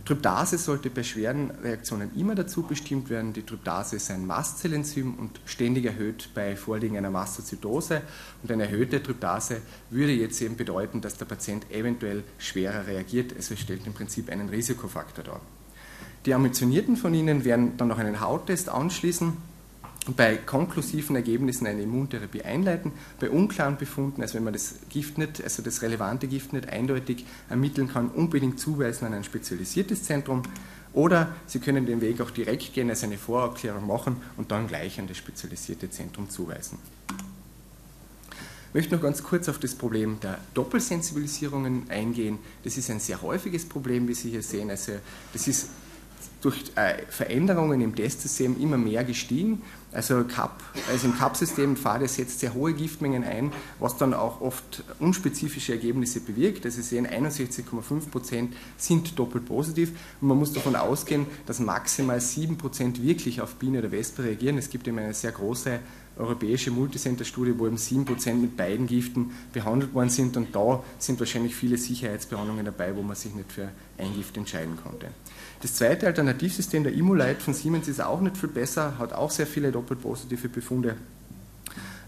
Tryptase 0.04 0.58
sollte 0.58 0.90
bei 0.90 1.04
schweren 1.04 1.50
Reaktionen 1.50 2.10
immer 2.16 2.34
dazu 2.34 2.62
bestimmt 2.62 3.08
werden. 3.08 3.32
Die 3.32 3.44
Tryptase 3.44 3.96
ist 3.96 4.10
ein 4.10 4.26
Mastzellenzym 4.26 5.14
und 5.14 5.40
ständig 5.44 5.84
erhöht 5.84 6.30
bei 6.34 6.56
Vorliegen 6.56 6.96
einer 6.96 7.10
Mastozytose. 7.10 8.02
Und 8.42 8.50
eine 8.50 8.64
erhöhte 8.64 9.00
Tryptase 9.00 9.62
würde 9.90 10.12
jetzt 10.12 10.42
eben 10.42 10.56
bedeuten, 10.56 11.00
dass 11.00 11.18
der 11.18 11.26
Patient 11.26 11.70
eventuell 11.70 12.24
schwerer 12.38 12.86
reagiert. 12.86 13.32
Also 13.36 13.54
es 13.54 13.60
stellt 13.60 13.86
im 13.86 13.92
Prinzip 13.92 14.28
einen 14.28 14.48
Risikofaktor 14.48 15.24
dar. 15.24 15.40
Die 16.24 16.34
Ambitionierten 16.34 16.96
von 16.96 17.14
Ihnen 17.14 17.44
werden 17.44 17.76
dann 17.76 17.88
noch 17.88 17.98
einen 17.98 18.20
Hauttest 18.20 18.68
anschließen 18.68 19.32
und 20.06 20.16
bei 20.16 20.36
konklusiven 20.36 21.16
Ergebnissen 21.16 21.66
eine 21.66 21.82
Immuntherapie 21.82 22.42
einleiten. 22.42 22.92
Bei 23.18 23.30
unklaren 23.30 23.76
Befunden, 23.76 24.22
also 24.22 24.34
wenn 24.34 24.44
man 24.44 24.52
das 24.52 24.74
Gift 24.88 25.18
nicht, 25.18 25.42
also 25.42 25.62
das 25.62 25.82
relevante 25.82 26.28
Gift 26.28 26.52
nicht 26.52 26.68
eindeutig 26.68 27.24
ermitteln 27.48 27.88
kann, 27.88 28.08
unbedingt 28.08 28.60
zuweisen 28.60 29.06
an 29.06 29.14
ein 29.14 29.24
spezialisiertes 29.24 30.04
Zentrum. 30.04 30.42
Oder 30.92 31.34
Sie 31.46 31.58
können 31.58 31.86
den 31.86 32.00
Weg 32.00 32.20
auch 32.20 32.30
direkt 32.30 32.72
gehen, 32.72 32.90
also 32.90 33.06
eine 33.06 33.18
Vorabklärung 33.18 33.86
machen 33.86 34.16
und 34.36 34.50
dann 34.50 34.68
gleich 34.68 34.98
an 35.00 35.08
das 35.08 35.16
spezialisierte 35.16 35.90
Zentrum 35.90 36.28
zuweisen. 36.28 36.78
Ich 38.68 38.74
möchte 38.74 38.94
noch 38.94 39.02
ganz 39.02 39.22
kurz 39.22 39.48
auf 39.48 39.58
das 39.58 39.74
Problem 39.74 40.18
der 40.20 40.38
Doppelsensibilisierungen 40.54 41.90
eingehen. 41.90 42.38
Das 42.64 42.76
ist 42.76 42.90
ein 42.90 43.00
sehr 43.00 43.20
häufiges 43.20 43.68
Problem, 43.68 44.08
wie 44.08 44.14
Sie 44.14 44.30
hier 44.30 44.42
sehen. 44.42 44.70
Also 44.70 44.92
das 45.32 45.46
ist 45.46 45.68
durch 46.42 46.72
äh, 46.74 47.06
Veränderungen 47.08 47.80
im 47.80 47.94
Testsystem 47.94 48.60
immer 48.60 48.76
mehr 48.76 49.04
gestiegen. 49.04 49.62
Also, 49.92 50.24
CAP, 50.24 50.62
also 50.90 51.06
im 51.06 51.16
CAP-System 51.16 51.76
FADE 51.76 52.08
setzt 52.08 52.40
sehr 52.40 52.54
hohe 52.54 52.72
Giftmengen 52.72 53.24
ein, 53.24 53.52
was 53.78 53.96
dann 53.96 54.12
auch 54.12 54.40
oft 54.40 54.82
unspezifische 54.98 55.72
Ergebnisse 55.72 56.20
bewirkt. 56.20 56.64
Also 56.64 56.80
Sie 56.80 56.88
sehen, 56.88 57.06
61,5 57.06 58.10
Prozent 58.10 58.54
sind 58.76 59.18
doppelt 59.18 59.46
positiv 59.46 59.92
und 60.20 60.28
man 60.28 60.38
muss 60.38 60.52
davon 60.52 60.76
ausgehen, 60.76 61.26
dass 61.46 61.60
maximal 61.60 62.20
7 62.20 62.58
Prozent 62.58 63.02
wirklich 63.02 63.40
auf 63.40 63.54
Biene 63.56 63.78
oder 63.78 63.92
Wespe 63.92 64.24
reagieren. 64.24 64.58
Es 64.58 64.70
gibt 64.70 64.88
eben 64.88 64.98
eine 64.98 65.14
sehr 65.14 65.32
große 65.32 65.78
europäische 66.16 66.70
Multicenter-Studie, 66.70 67.54
wo 67.56 67.66
eben 67.66 67.76
7% 67.76 68.34
mit 68.34 68.56
beiden 68.56 68.86
Giften 68.86 69.32
behandelt 69.52 69.94
worden 69.94 70.10
sind 70.10 70.36
und 70.36 70.54
da 70.54 70.82
sind 70.98 71.18
wahrscheinlich 71.18 71.54
viele 71.54 71.78
Sicherheitsbehandlungen 71.78 72.64
dabei, 72.64 72.94
wo 72.96 73.02
man 73.02 73.16
sich 73.16 73.34
nicht 73.34 73.50
für 73.52 73.68
ein 73.98 74.14
Gift 74.14 74.36
entscheiden 74.36 74.76
konnte. 74.82 75.08
Das 75.62 75.74
zweite 75.74 76.06
Alternativsystem, 76.06 76.82
der 76.82 76.92
Immolite 76.92 77.40
von 77.40 77.54
Siemens, 77.54 77.88
ist 77.88 78.00
auch 78.00 78.20
nicht 78.20 78.36
viel 78.36 78.48
besser, 78.48 78.98
hat 78.98 79.12
auch 79.12 79.30
sehr 79.30 79.46
viele 79.46 79.70
doppelt 79.70 80.02
positive 80.02 80.48
Befunde. 80.48 80.96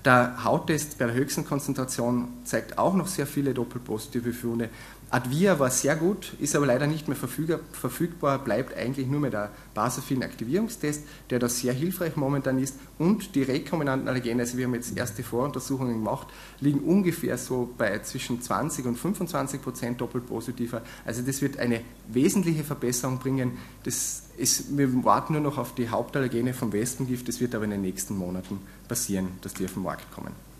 Der 0.04 0.44
Hauttest 0.44 0.98
bei 0.98 1.06
der 1.06 1.14
höchsten 1.14 1.46
Konzentration 1.46 2.28
zeigt 2.44 2.76
auch 2.76 2.94
noch 2.94 3.06
sehr 3.06 3.26
viele 3.26 3.54
doppelt 3.54 3.84
positive 3.84 4.24
Befunde. 4.24 4.68
Advia 5.14 5.60
war 5.60 5.70
sehr 5.70 5.94
gut, 5.94 6.32
ist 6.40 6.56
aber 6.56 6.66
leider 6.66 6.88
nicht 6.88 7.06
mehr 7.06 7.16
verfügbar, 7.16 8.40
bleibt 8.40 8.76
eigentlich 8.76 9.06
nur 9.06 9.20
mehr 9.20 9.30
der 9.30 9.52
basophilen 9.72 10.24
Aktivierungstest, 10.24 11.04
der 11.30 11.38
da 11.38 11.48
sehr 11.48 11.72
hilfreich 11.72 12.16
momentan 12.16 12.58
ist. 12.58 12.74
Und 12.98 13.36
die 13.36 13.44
rekombinanten 13.44 14.08
Allergene, 14.08 14.42
also 14.42 14.58
wir 14.58 14.64
haben 14.64 14.74
jetzt 14.74 14.96
erste 14.98 15.22
Voruntersuchungen 15.22 15.94
gemacht, 15.94 16.26
liegen 16.58 16.80
ungefähr 16.80 17.38
so 17.38 17.72
bei 17.78 18.00
zwischen 18.00 18.42
20 18.42 18.86
und 18.86 18.96
25 18.96 19.62
Prozent 19.62 20.00
doppelt 20.00 20.26
positiver. 20.26 20.82
Also 21.04 21.22
das 21.22 21.40
wird 21.42 21.58
eine 21.58 21.82
wesentliche 22.08 22.64
Verbesserung 22.64 23.20
bringen. 23.20 23.58
Das 23.84 24.24
ist, 24.36 24.76
wir 24.76 25.04
warten 25.04 25.34
nur 25.34 25.42
noch 25.42 25.58
auf 25.58 25.76
die 25.76 25.90
Hauptallergene 25.90 26.54
vom 26.54 26.72
Wespengift, 26.72 27.28
das 27.28 27.40
wird 27.40 27.54
aber 27.54 27.66
in 27.66 27.70
den 27.70 27.82
nächsten 27.82 28.16
Monaten 28.16 28.58
passieren, 28.88 29.28
dass 29.42 29.54
die 29.54 29.64
auf 29.64 29.74
den 29.74 29.84
Markt 29.84 30.12
kommen. 30.12 30.53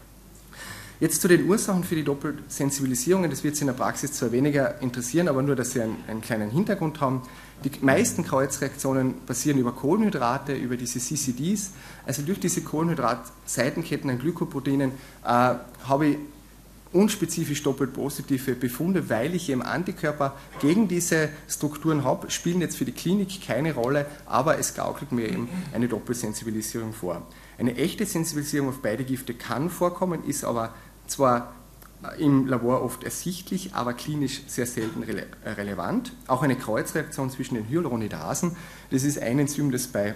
Jetzt 1.05 1.21
zu 1.21 1.29
den 1.29 1.47
Ursachen 1.51 1.85
für 1.85 1.97
die 1.97 2.03
Doppelsensibilisierungen. 2.03 3.29
Das 3.29 3.45
wird 3.45 3.57
Sie 3.57 3.61
in 3.61 3.67
der 3.67 3.75
Praxis 3.75 4.15
zwar 4.15 4.33
weniger 4.33 4.81
interessieren, 4.81 5.29
aber 5.29 5.43
nur, 5.43 5.55
dass 5.55 5.73
Sie 5.73 5.83
einen, 5.83 5.99
einen 6.09 6.23
kleinen 6.23 6.51
Hintergrund 6.51 7.03
haben. 7.03 7.21
Die 7.63 7.71
meisten 7.83 8.25
Kreuzreaktionen 8.25 9.13
basieren 9.27 9.59
über 9.59 9.73
Kohlenhydrate, 9.73 10.55
über 10.55 10.79
diese 10.79 11.01
CCDs. 11.01 11.73
Also 12.07 12.23
durch 12.23 12.41
diese 12.41 12.63
Kohlenhydrat-Seitenketten 12.63 14.09
an 14.09 14.19
Glykoproteinen 14.19 14.93
äh, 14.93 15.27
habe 15.27 16.07
ich 16.07 16.17
unspezifisch 16.95 17.63
doppelt 17.63 17.93
positive 17.93 18.55
Befunde, 18.55 19.11
weil 19.11 19.35
ich 19.35 19.51
eben 19.51 19.61
Antikörper 19.61 20.35
gegen 20.63 20.89
diese 20.89 21.29
Strukturen 21.49 22.05
habe, 22.05 22.31
spielen 22.31 22.63
jetzt 22.63 22.79
für 22.79 22.87
die 22.87 22.93
Klinik 22.93 23.47
keine 23.47 23.75
Rolle, 23.75 24.07
aber 24.25 24.59
es 24.59 24.75
gaukelt 24.75 25.13
mir 25.13 25.29
eben 25.29 25.51
eine 25.75 25.87
Doppelsensibilisierung 25.87 26.95
vor. 26.95 27.27
Eine 27.59 27.77
echte 27.77 28.07
Sensibilisierung 28.07 28.71
auf 28.71 28.81
beide 28.81 29.05
Gifte 29.05 29.35
kann 29.35 29.69
vorkommen, 29.69 30.25
ist 30.25 30.45
aber 30.45 30.73
zwar 31.07 31.55
im 32.19 32.47
Labor 32.47 32.83
oft 32.83 33.05
ersichtlich, 33.05 33.75
aber 33.75 33.95
klinisch 33.95 34.43
sehr 34.47 34.67
selten 34.67 35.03
rele 35.03 35.27
relevant. 35.45 36.13
Auch 36.27 36.43
eine 36.43 36.57
Kreuzreaktion 36.57 37.31
zwischen 37.31 37.55
den 37.55 37.69
Hyaluronidasen, 37.69 38.57
das 38.91 39.05
ist 39.05 39.19
ein 39.19 39.39
Enzym, 39.39 39.71
das 39.71 39.87
bei 39.87 40.15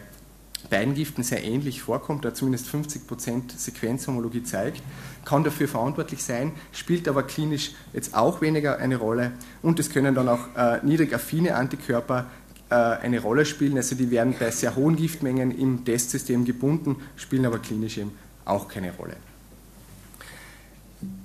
beiden 0.71 0.95
Giften 0.95 1.23
sehr 1.23 1.45
ähnlich 1.45 1.83
vorkommt, 1.83 2.25
da 2.25 2.35
zumindest 2.35 2.69
50% 2.69 3.57
Sequenzhomologie 3.57 4.43
zeigt, 4.43 4.83
kann 5.25 5.45
dafür 5.45 5.69
verantwortlich 5.69 6.23
sein, 6.23 6.53
spielt 6.73 7.09
aber 7.09 7.23
klinisch 7.23 7.73
jetzt 7.93 8.15
auch 8.15 8.41
weniger 8.41 8.79
eine 8.79 8.97
Rolle 8.97 9.33
und 9.63 9.79
es 9.79 9.91
können 9.91 10.15
dann 10.15 10.29
auch 10.29 10.57
äh, 10.57 10.85
niedrig 10.85 11.15
affine 11.15 11.55
Antikörper 11.55 12.27
äh, 12.71 12.75
eine 12.75 13.21
Rolle 13.21 13.47
spielen, 13.47 13.77
also 13.77 13.95
die 13.95 14.11
werden 14.11 14.35
bei 14.39 14.51
sehr 14.51 14.75
hohen 14.75 14.97
Giftmengen 14.97 15.57
im 15.57 15.85
Testsystem 15.85 16.45
gebunden, 16.45 16.97
spielen 17.17 17.47
aber 17.47 17.61
klinisch 17.61 17.99
eben 17.99 18.13
auch 18.45 18.67
keine 18.67 18.93
Rolle. 18.93 19.17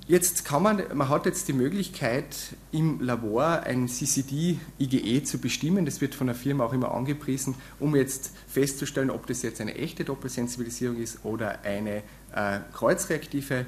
Jetzt 0.05 0.43
kann 0.43 0.63
man, 0.63 0.83
man 0.93 1.07
hat 1.07 1.25
jetzt 1.25 1.47
die 1.47 1.53
Möglichkeit, 1.53 2.35
im 2.73 2.99
Labor 2.99 3.61
ein 3.61 3.87
CCD-IgE 3.87 5.23
zu 5.23 5.37
bestimmen. 5.37 5.85
Das 5.85 6.01
wird 6.01 6.13
von 6.13 6.27
der 6.27 6.35
Firma 6.35 6.65
auch 6.65 6.73
immer 6.73 6.93
angepriesen, 6.93 7.55
um 7.79 7.95
jetzt 7.95 8.31
festzustellen, 8.47 9.09
ob 9.09 9.27
das 9.27 9.43
jetzt 9.43 9.61
eine 9.61 9.75
echte 9.75 10.03
Doppelsensibilisierung 10.03 10.97
ist 10.97 11.23
oder 11.23 11.61
eine 11.63 12.03
äh, 12.35 12.59
kreuzreaktive 12.73 13.65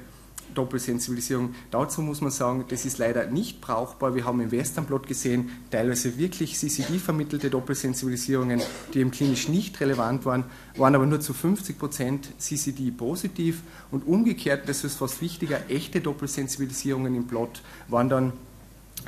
Doppelsensibilisierung. 0.54 1.54
Dazu 1.70 2.02
muss 2.02 2.20
man 2.20 2.30
sagen, 2.30 2.64
das 2.68 2.84
ist 2.84 2.98
leider 2.98 3.26
nicht 3.26 3.60
brauchbar. 3.60 4.14
Wir 4.14 4.24
haben 4.24 4.40
im 4.40 4.50
Westernblot 4.50 5.06
gesehen, 5.06 5.50
teilweise 5.70 6.18
wirklich 6.18 6.56
CCD-vermittelte 6.56 7.50
Doppelsensibilisierungen, 7.50 8.60
die 8.94 9.00
im 9.00 9.10
klinisch 9.10 9.48
nicht 9.48 9.80
relevant 9.80 10.24
waren, 10.24 10.44
waren 10.76 10.94
aber 10.94 11.06
nur 11.06 11.20
zu 11.20 11.32
50% 11.32 12.38
CCD 12.38 12.90
positiv 12.90 13.62
und 13.90 14.06
umgekehrt, 14.06 14.68
das 14.68 14.84
ist 14.84 14.96
fast 14.96 15.20
wichtiger, 15.20 15.70
echte 15.70 16.00
Doppelsensibilisierungen 16.00 17.14
im 17.14 17.26
Plot 17.26 17.62
waren 17.88 18.08
dann 18.08 18.32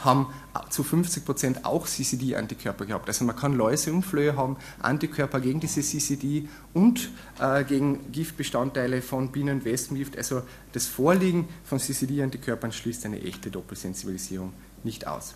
haben 0.04 0.26
zu 0.70 0.82
50 0.82 1.24
Prozent 1.24 1.64
auch 1.64 1.86
CCD-Antikörper 1.86 2.86
gehabt. 2.86 3.08
Also 3.08 3.24
man 3.24 3.36
kann 3.36 3.54
Läuse 3.54 3.92
und 3.92 4.04
Flöhe 4.04 4.36
haben, 4.36 4.56
Antikörper 4.80 5.40
gegen 5.40 5.60
diese 5.60 5.82
CCD 5.82 6.48
und 6.74 7.10
äh, 7.40 7.64
gegen 7.64 8.12
Giftbestandteile 8.12 9.02
von 9.02 9.32
Bienen- 9.32 9.58
und 9.58 9.64
Wespengift. 9.64 10.16
Also 10.16 10.42
das 10.72 10.86
Vorliegen 10.86 11.48
von 11.64 11.78
CCD-Antikörpern 11.78 12.72
schließt 12.72 13.06
eine 13.06 13.20
echte 13.22 13.50
Doppelsensibilisierung 13.50 14.52
nicht 14.84 15.06
aus. 15.06 15.34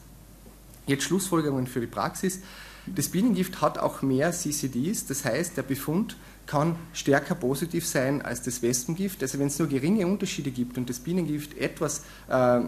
Jetzt 0.86 1.04
Schlussfolgerungen 1.04 1.66
für 1.66 1.80
die 1.80 1.86
Praxis. 1.86 2.40
Das 2.86 3.08
Bienengift 3.08 3.60
hat 3.60 3.78
auch 3.78 4.02
mehr 4.02 4.32
CCDs, 4.32 5.06
das 5.06 5.24
heißt, 5.24 5.56
der 5.56 5.62
Befund 5.62 6.16
kann 6.46 6.76
stärker 6.92 7.34
positiv 7.34 7.86
sein 7.86 8.22
als 8.22 8.42
das 8.42 8.62
Wespengift. 8.62 9.22
Also 9.22 9.38
wenn 9.38 9.46
es 9.46 9.58
nur 9.58 9.68
geringe 9.68 10.06
Unterschiede 10.06 10.50
gibt 10.50 10.76
und 10.76 10.88
das 10.90 10.98
Bienengift 10.98 11.56
etwas 11.56 12.02
äh, 12.28 12.60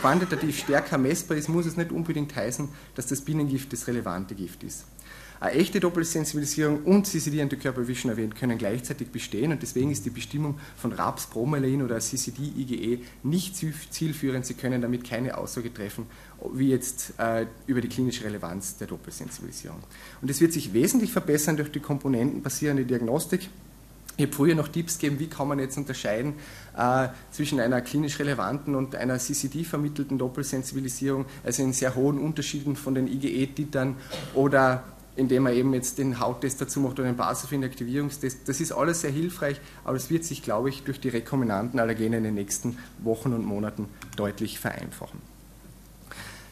quantitativ 0.00 0.58
stärker 0.58 0.98
messbar 0.98 1.36
ist, 1.36 1.48
muss 1.48 1.66
es 1.66 1.76
nicht 1.76 1.92
unbedingt 1.92 2.34
heißen, 2.34 2.68
dass 2.94 3.06
das 3.06 3.20
Bienengift 3.20 3.72
das 3.72 3.86
relevante 3.86 4.34
Gift 4.34 4.62
ist. 4.62 4.84
Eine 5.40 5.52
echte 5.52 5.78
Doppelsensibilisierung 5.78 6.82
und 6.84 7.06
CCD-Antikörper, 7.06 7.86
wie 7.86 7.94
schon 7.94 8.10
erwähnt, 8.10 8.34
können 8.34 8.58
gleichzeitig 8.58 9.08
bestehen 9.10 9.52
und 9.52 9.62
deswegen 9.62 9.90
ist 9.90 10.04
die 10.04 10.10
Bestimmung 10.10 10.58
von 10.76 10.92
Rapsbromelin 10.92 11.82
oder 11.82 12.00
CCD-IgE 12.00 13.00
nicht 13.22 13.56
zielführend. 13.56 14.46
Sie 14.46 14.54
können 14.54 14.82
damit 14.82 15.04
keine 15.04 15.38
Aussage 15.38 15.72
treffen, 15.72 16.06
wie 16.52 16.70
jetzt 16.70 17.14
äh, 17.18 17.46
über 17.66 17.80
die 17.80 17.88
klinische 17.88 18.24
Relevanz 18.24 18.76
der 18.78 18.88
Doppelsensibilisierung. 18.88 19.78
Und 20.20 20.30
es 20.30 20.40
wird 20.40 20.52
sich 20.52 20.72
wesentlich 20.72 21.12
verbessern 21.12 21.56
durch 21.56 21.70
die 21.70 21.80
komponentenbasierende 21.80 22.84
Diagnostik. 22.84 23.48
Ich 24.16 24.24
habe 24.24 24.34
früher 24.34 24.56
noch 24.56 24.66
Tipps 24.66 24.98
gegeben, 24.98 25.20
wie 25.20 25.28
kann 25.28 25.46
man 25.46 25.60
jetzt 25.60 25.78
unterscheiden 25.78 26.34
äh, 26.76 27.06
zwischen 27.30 27.60
einer 27.60 27.80
klinisch 27.80 28.18
relevanten 28.18 28.74
und 28.74 28.96
einer 28.96 29.16
CCD-vermittelten 29.16 30.18
Doppelsensibilisierung, 30.18 31.26
also 31.44 31.62
in 31.62 31.72
sehr 31.72 31.94
hohen 31.94 32.18
Unterschieden 32.18 32.74
von 32.74 32.96
den 32.96 33.06
IgE-Titern 33.06 33.94
oder 34.34 34.82
indem 35.18 35.42
man 35.42 35.54
eben 35.54 35.74
jetzt 35.74 35.98
den 35.98 36.20
Hauttest 36.20 36.60
dazu 36.60 36.80
macht 36.80 36.98
oder 36.98 37.08
den 37.08 37.16
Basophil-Aktivierungstest. 37.16 38.48
Das 38.48 38.60
ist 38.60 38.72
alles 38.72 39.00
sehr 39.00 39.10
hilfreich, 39.10 39.60
aber 39.84 39.96
es 39.96 40.10
wird 40.10 40.24
sich, 40.24 40.42
glaube 40.42 40.68
ich, 40.68 40.84
durch 40.84 41.00
die 41.00 41.08
rekombinanten 41.08 41.80
Allergene 41.80 42.18
in 42.18 42.24
den 42.24 42.34
nächsten 42.34 42.78
Wochen 43.00 43.32
und 43.32 43.44
Monaten 43.44 43.88
deutlich 44.16 44.60
vereinfachen. 44.60 45.20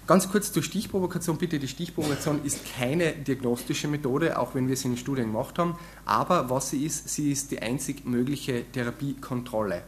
Ganz 0.06 0.28
kurz 0.30 0.52
zur 0.52 0.62
Stichprovokation. 0.62 1.36
Bitte, 1.36 1.58
die 1.58 1.66
Stichprovokation 1.66 2.44
ist 2.44 2.60
keine 2.76 3.12
diagnostische 3.12 3.88
Methode, 3.88 4.38
auch 4.38 4.54
wenn 4.54 4.68
wir 4.68 4.76
sie 4.76 4.88
in 4.88 4.96
Studien 4.96 5.32
gemacht 5.32 5.58
haben. 5.58 5.76
Aber 6.04 6.50
was 6.50 6.70
sie 6.70 6.84
ist, 6.84 7.08
sie 7.08 7.32
ist 7.32 7.50
die 7.50 7.60
einzig 7.60 8.04
mögliche 8.04 8.64
Therapiekontrolle. 8.72 9.82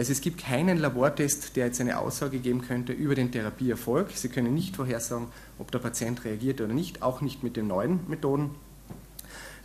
Also 0.00 0.12
es 0.12 0.22
gibt 0.22 0.42
keinen 0.42 0.78
Labortest, 0.78 1.56
der 1.56 1.66
jetzt 1.66 1.78
eine 1.78 1.98
Aussage 1.98 2.38
geben 2.38 2.62
könnte 2.62 2.94
über 2.94 3.14
den 3.14 3.30
Therapieerfolg. 3.30 4.12
Sie 4.14 4.30
können 4.30 4.54
nicht 4.54 4.76
vorhersagen, 4.76 5.26
ob 5.58 5.70
der 5.72 5.78
Patient 5.78 6.24
reagiert 6.24 6.62
oder 6.62 6.72
nicht, 6.72 7.02
auch 7.02 7.20
nicht 7.20 7.42
mit 7.42 7.54
den 7.54 7.66
neuen 7.66 8.00
Methoden. 8.08 8.54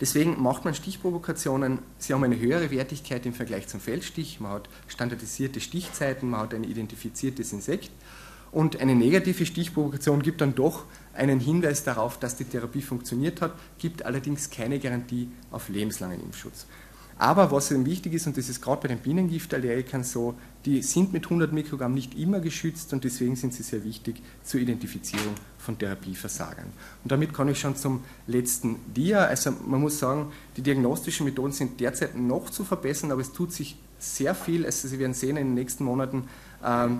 Deswegen 0.02 0.44
macht 0.44 0.66
man 0.66 0.76
Stichprovokationen. 0.76 1.80
Sie 2.00 2.14
haben 2.14 2.22
eine 2.26 2.38
höhere 2.38 2.70
Wertigkeit 2.70 3.26
im 3.26 3.32
Vergleich 3.32 3.70
zum 3.70 3.80
Feldstich. 3.80 4.42
Man 4.42 4.52
hat 4.52 4.68
standardisierte 4.90 5.62
Stichzeiten, 5.62 6.30
man 6.30 6.42
hat 6.42 6.54
ein 6.54 6.66
identifiziertes 6.66 7.54
Insekt. 7.54 7.92
Und 8.52 8.82
eine 8.82 8.94
negative 8.94 9.46
Stichprovokation 9.46 10.22
gibt 10.22 10.42
dann 10.42 10.54
doch 10.54 10.84
einen 11.14 11.40
Hinweis 11.40 11.86
darauf, 11.86 12.20
dass 12.20 12.36
die 12.36 12.44
Therapie 12.44 12.82
funktioniert 12.82 13.40
hat, 13.40 13.54
gibt 13.78 14.04
allerdings 14.04 14.50
keine 14.50 14.80
Garantie 14.80 15.30
auf 15.50 15.70
lebenslangen 15.70 16.22
Impfschutz. 16.22 16.66
Aber 17.18 17.50
was 17.52 17.72
eben 17.72 17.86
wichtig 17.86 18.14
ist, 18.14 18.28
und 18.28 18.38
das 18.38 18.50
ist 18.50 18.62
gerade 18.62 18.82
bei 18.82 18.88
den 18.90 19.00
Bienengiftallergikern 19.00 20.04
so, 20.04 20.36
die 20.66 20.82
sind 20.82 21.14
mit 21.14 21.26
100 21.26 21.54
Mikrogramm 21.54 21.94
nicht 21.94 22.18
immer 22.20 22.42
geschützt 22.42 22.92
und 22.92 23.06
deswegen 23.06 23.38
sind 23.38 23.54
sie 23.54 23.64
sehr 23.64 23.86
wichtig 23.86 24.22
zur 24.44 24.60
Identifizierung 24.60 25.34
von 25.58 25.78
Therapieversagern. 25.78 26.66
Und 27.04 27.12
damit 27.12 27.32
komme 27.32 27.52
ich 27.52 27.60
schon 27.60 27.78
zum 27.78 28.04
letzten 28.28 28.80
Dia. 28.94 29.26
Also 29.26 29.52
man 29.66 29.80
muss 29.80 29.98
sagen, 29.98 30.34
die 30.58 30.62
diagnostischen 30.62 31.26
Methoden 31.26 31.54
sind 31.54 31.80
derzeit 31.80 32.18
noch 32.18 32.50
zu 32.50 32.66
verbessern, 32.66 33.12
aber 33.12 33.22
es 33.22 33.32
tut 33.32 33.54
sich 33.54 33.78
sehr 33.98 34.36
viel. 34.36 34.66
Also 34.66 34.90
Sie 34.90 35.00
werden 35.00 35.14
sehen, 35.14 35.38
in 35.38 35.48
den 35.48 35.54
nächsten 35.54 35.86
Monaten 35.86 36.28
ähm, 36.66 37.00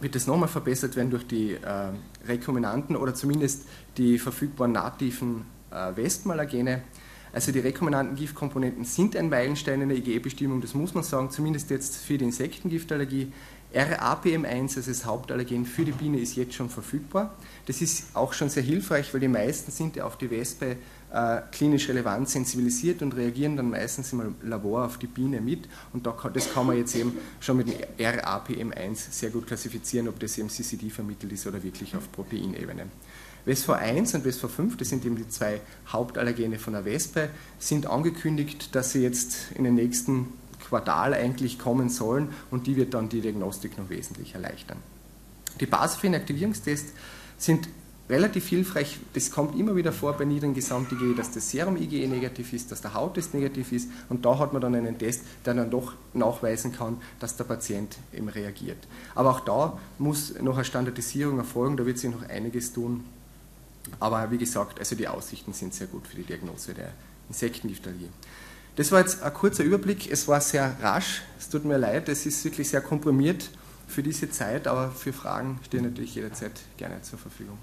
wird 0.00 0.16
es 0.16 0.26
nochmal 0.26 0.48
verbessert 0.48 0.96
werden 0.96 1.10
durch 1.10 1.26
die 1.26 1.52
äh, 1.52 1.90
Rekombinanten 2.26 2.96
oder 2.96 3.14
zumindest 3.14 3.62
die 3.96 4.18
verfügbaren 4.18 4.72
nativen 4.72 5.44
äh, 5.70 5.94
Wespenallergene. 5.96 6.82
Also 7.36 7.52
die 7.52 7.58
rekombinanten 7.58 8.16
Giftkomponenten 8.16 8.86
sind 8.86 9.14
ein 9.14 9.28
Meilenstein 9.28 9.82
in 9.82 9.90
der 9.90 9.98
IgE-Bestimmung, 9.98 10.62
das 10.62 10.72
muss 10.72 10.94
man 10.94 11.04
sagen, 11.04 11.30
zumindest 11.30 11.68
jetzt 11.68 11.98
für 11.98 12.16
die 12.16 12.24
Insektengiftallergie. 12.24 13.30
RAPM1 13.74 14.78
also 14.78 14.90
das 14.90 15.04
Hauptallergen 15.04 15.66
für 15.66 15.84
die 15.84 15.92
Biene 15.92 16.18
ist 16.18 16.34
jetzt 16.36 16.54
schon 16.54 16.70
verfügbar. 16.70 17.36
Das 17.66 17.82
ist 17.82 18.16
auch 18.16 18.32
schon 18.32 18.48
sehr 18.48 18.62
hilfreich, 18.62 19.12
weil 19.12 19.20
die 19.20 19.28
meisten 19.28 19.70
sind 19.70 19.96
ja 19.96 20.06
auf 20.06 20.16
die 20.16 20.30
Wespe 20.30 20.78
äh, 21.12 21.42
klinisch 21.52 21.90
relevant 21.90 22.30
sensibilisiert 22.30 23.02
und 23.02 23.14
reagieren 23.14 23.58
dann 23.58 23.68
meistens 23.68 24.14
im 24.14 24.36
Labor 24.42 24.86
auf 24.86 24.96
die 24.96 25.06
Biene 25.06 25.42
mit. 25.42 25.68
Und 25.92 26.06
da 26.06 26.16
das 26.32 26.54
kann 26.54 26.66
man 26.66 26.78
jetzt 26.78 26.96
eben 26.96 27.18
schon 27.40 27.58
mit 27.58 27.68
dem 27.68 27.76
RAPM1 27.98 29.10
sehr 29.10 29.28
gut 29.28 29.46
klassifizieren, 29.46 30.08
ob 30.08 30.18
das 30.20 30.38
eben 30.38 30.48
CCD 30.48 30.88
vermittelt 30.88 31.32
ist 31.32 31.46
oder 31.46 31.62
wirklich 31.62 31.94
auf 31.94 32.10
Proteinebene. 32.12 32.86
WESV1 33.46 34.16
und 34.16 34.26
WESV5, 34.26 34.76
das 34.76 34.88
sind 34.88 35.04
eben 35.04 35.16
die 35.16 35.28
zwei 35.28 35.60
Hauptallergene 35.88 36.58
von 36.58 36.72
der 36.72 36.84
Wespe, 36.84 37.30
sind 37.58 37.86
angekündigt, 37.86 38.74
dass 38.74 38.92
sie 38.92 39.02
jetzt 39.02 39.52
in 39.54 39.64
den 39.64 39.76
nächsten 39.76 40.32
Quartal 40.68 41.14
eigentlich 41.14 41.58
kommen 41.58 41.88
sollen 41.88 42.30
und 42.50 42.66
die 42.66 42.76
wird 42.76 42.94
dann 42.94 43.08
die 43.08 43.20
Diagnostik 43.20 43.78
noch 43.78 43.88
wesentlich 43.88 44.34
erleichtern. 44.34 44.78
Die 45.60 45.66
Basophil-Aktivierungstests 45.66 46.92
sind 47.38 47.68
relativ 48.08 48.48
hilfreich. 48.48 48.98
Das 49.14 49.30
kommt 49.30 49.58
immer 49.58 49.74
wieder 49.74 49.92
vor 49.92 50.12
bei 50.14 50.24
niedrigen 50.24 50.54
Gesamt-IgE, 50.54 51.14
dass 51.14 51.32
das 51.32 51.50
Serum-IgE 51.50 52.06
negativ 52.08 52.52
ist, 52.52 52.70
dass 52.70 52.80
der 52.80 52.94
Hauttest 52.94 53.34
negativ 53.34 53.72
ist 53.72 53.90
und 54.08 54.24
da 54.24 54.38
hat 54.38 54.52
man 54.52 54.62
dann 54.62 54.74
einen 54.74 54.98
Test, 54.98 55.22
der 55.44 55.54
dann 55.54 55.70
doch 55.70 55.94
nachweisen 56.14 56.72
kann, 56.72 56.98
dass 57.20 57.36
der 57.36 57.44
Patient 57.44 57.96
eben 58.12 58.28
reagiert. 58.28 58.78
Aber 59.14 59.30
auch 59.30 59.40
da 59.40 59.78
muss 59.98 60.34
noch 60.40 60.56
eine 60.56 60.64
Standardisierung 60.64 61.38
erfolgen, 61.38 61.76
da 61.76 61.86
wird 61.86 61.98
sich 61.98 62.10
noch 62.10 62.28
einiges 62.28 62.72
tun. 62.72 63.04
Aber 64.00 64.30
wie 64.30 64.38
gesagt, 64.38 64.78
also 64.78 64.96
die 64.96 65.08
Aussichten 65.08 65.52
sind 65.52 65.74
sehr 65.74 65.86
gut 65.86 66.06
für 66.06 66.16
die 66.16 66.24
Diagnose 66.24 66.74
der 66.74 66.92
Insektendiphtherie. 67.28 68.08
Das 68.76 68.92
war 68.92 69.00
jetzt 69.00 69.22
ein 69.22 69.32
kurzer 69.32 69.64
Überblick. 69.64 70.10
Es 70.10 70.28
war 70.28 70.40
sehr 70.40 70.76
rasch. 70.82 71.22
Es 71.38 71.48
tut 71.48 71.64
mir 71.64 71.78
leid, 71.78 72.08
es 72.08 72.26
ist 72.26 72.44
wirklich 72.44 72.68
sehr 72.68 72.82
komprimiert 72.82 73.50
für 73.88 74.02
diese 74.02 74.30
Zeit, 74.30 74.66
aber 74.66 74.90
für 74.90 75.12
Fragen 75.12 75.60
stehe 75.64 75.82
ich 75.82 75.88
natürlich 75.88 76.14
jederzeit 76.14 76.52
gerne 76.76 77.00
zur 77.02 77.18
Verfügung. 77.18 77.58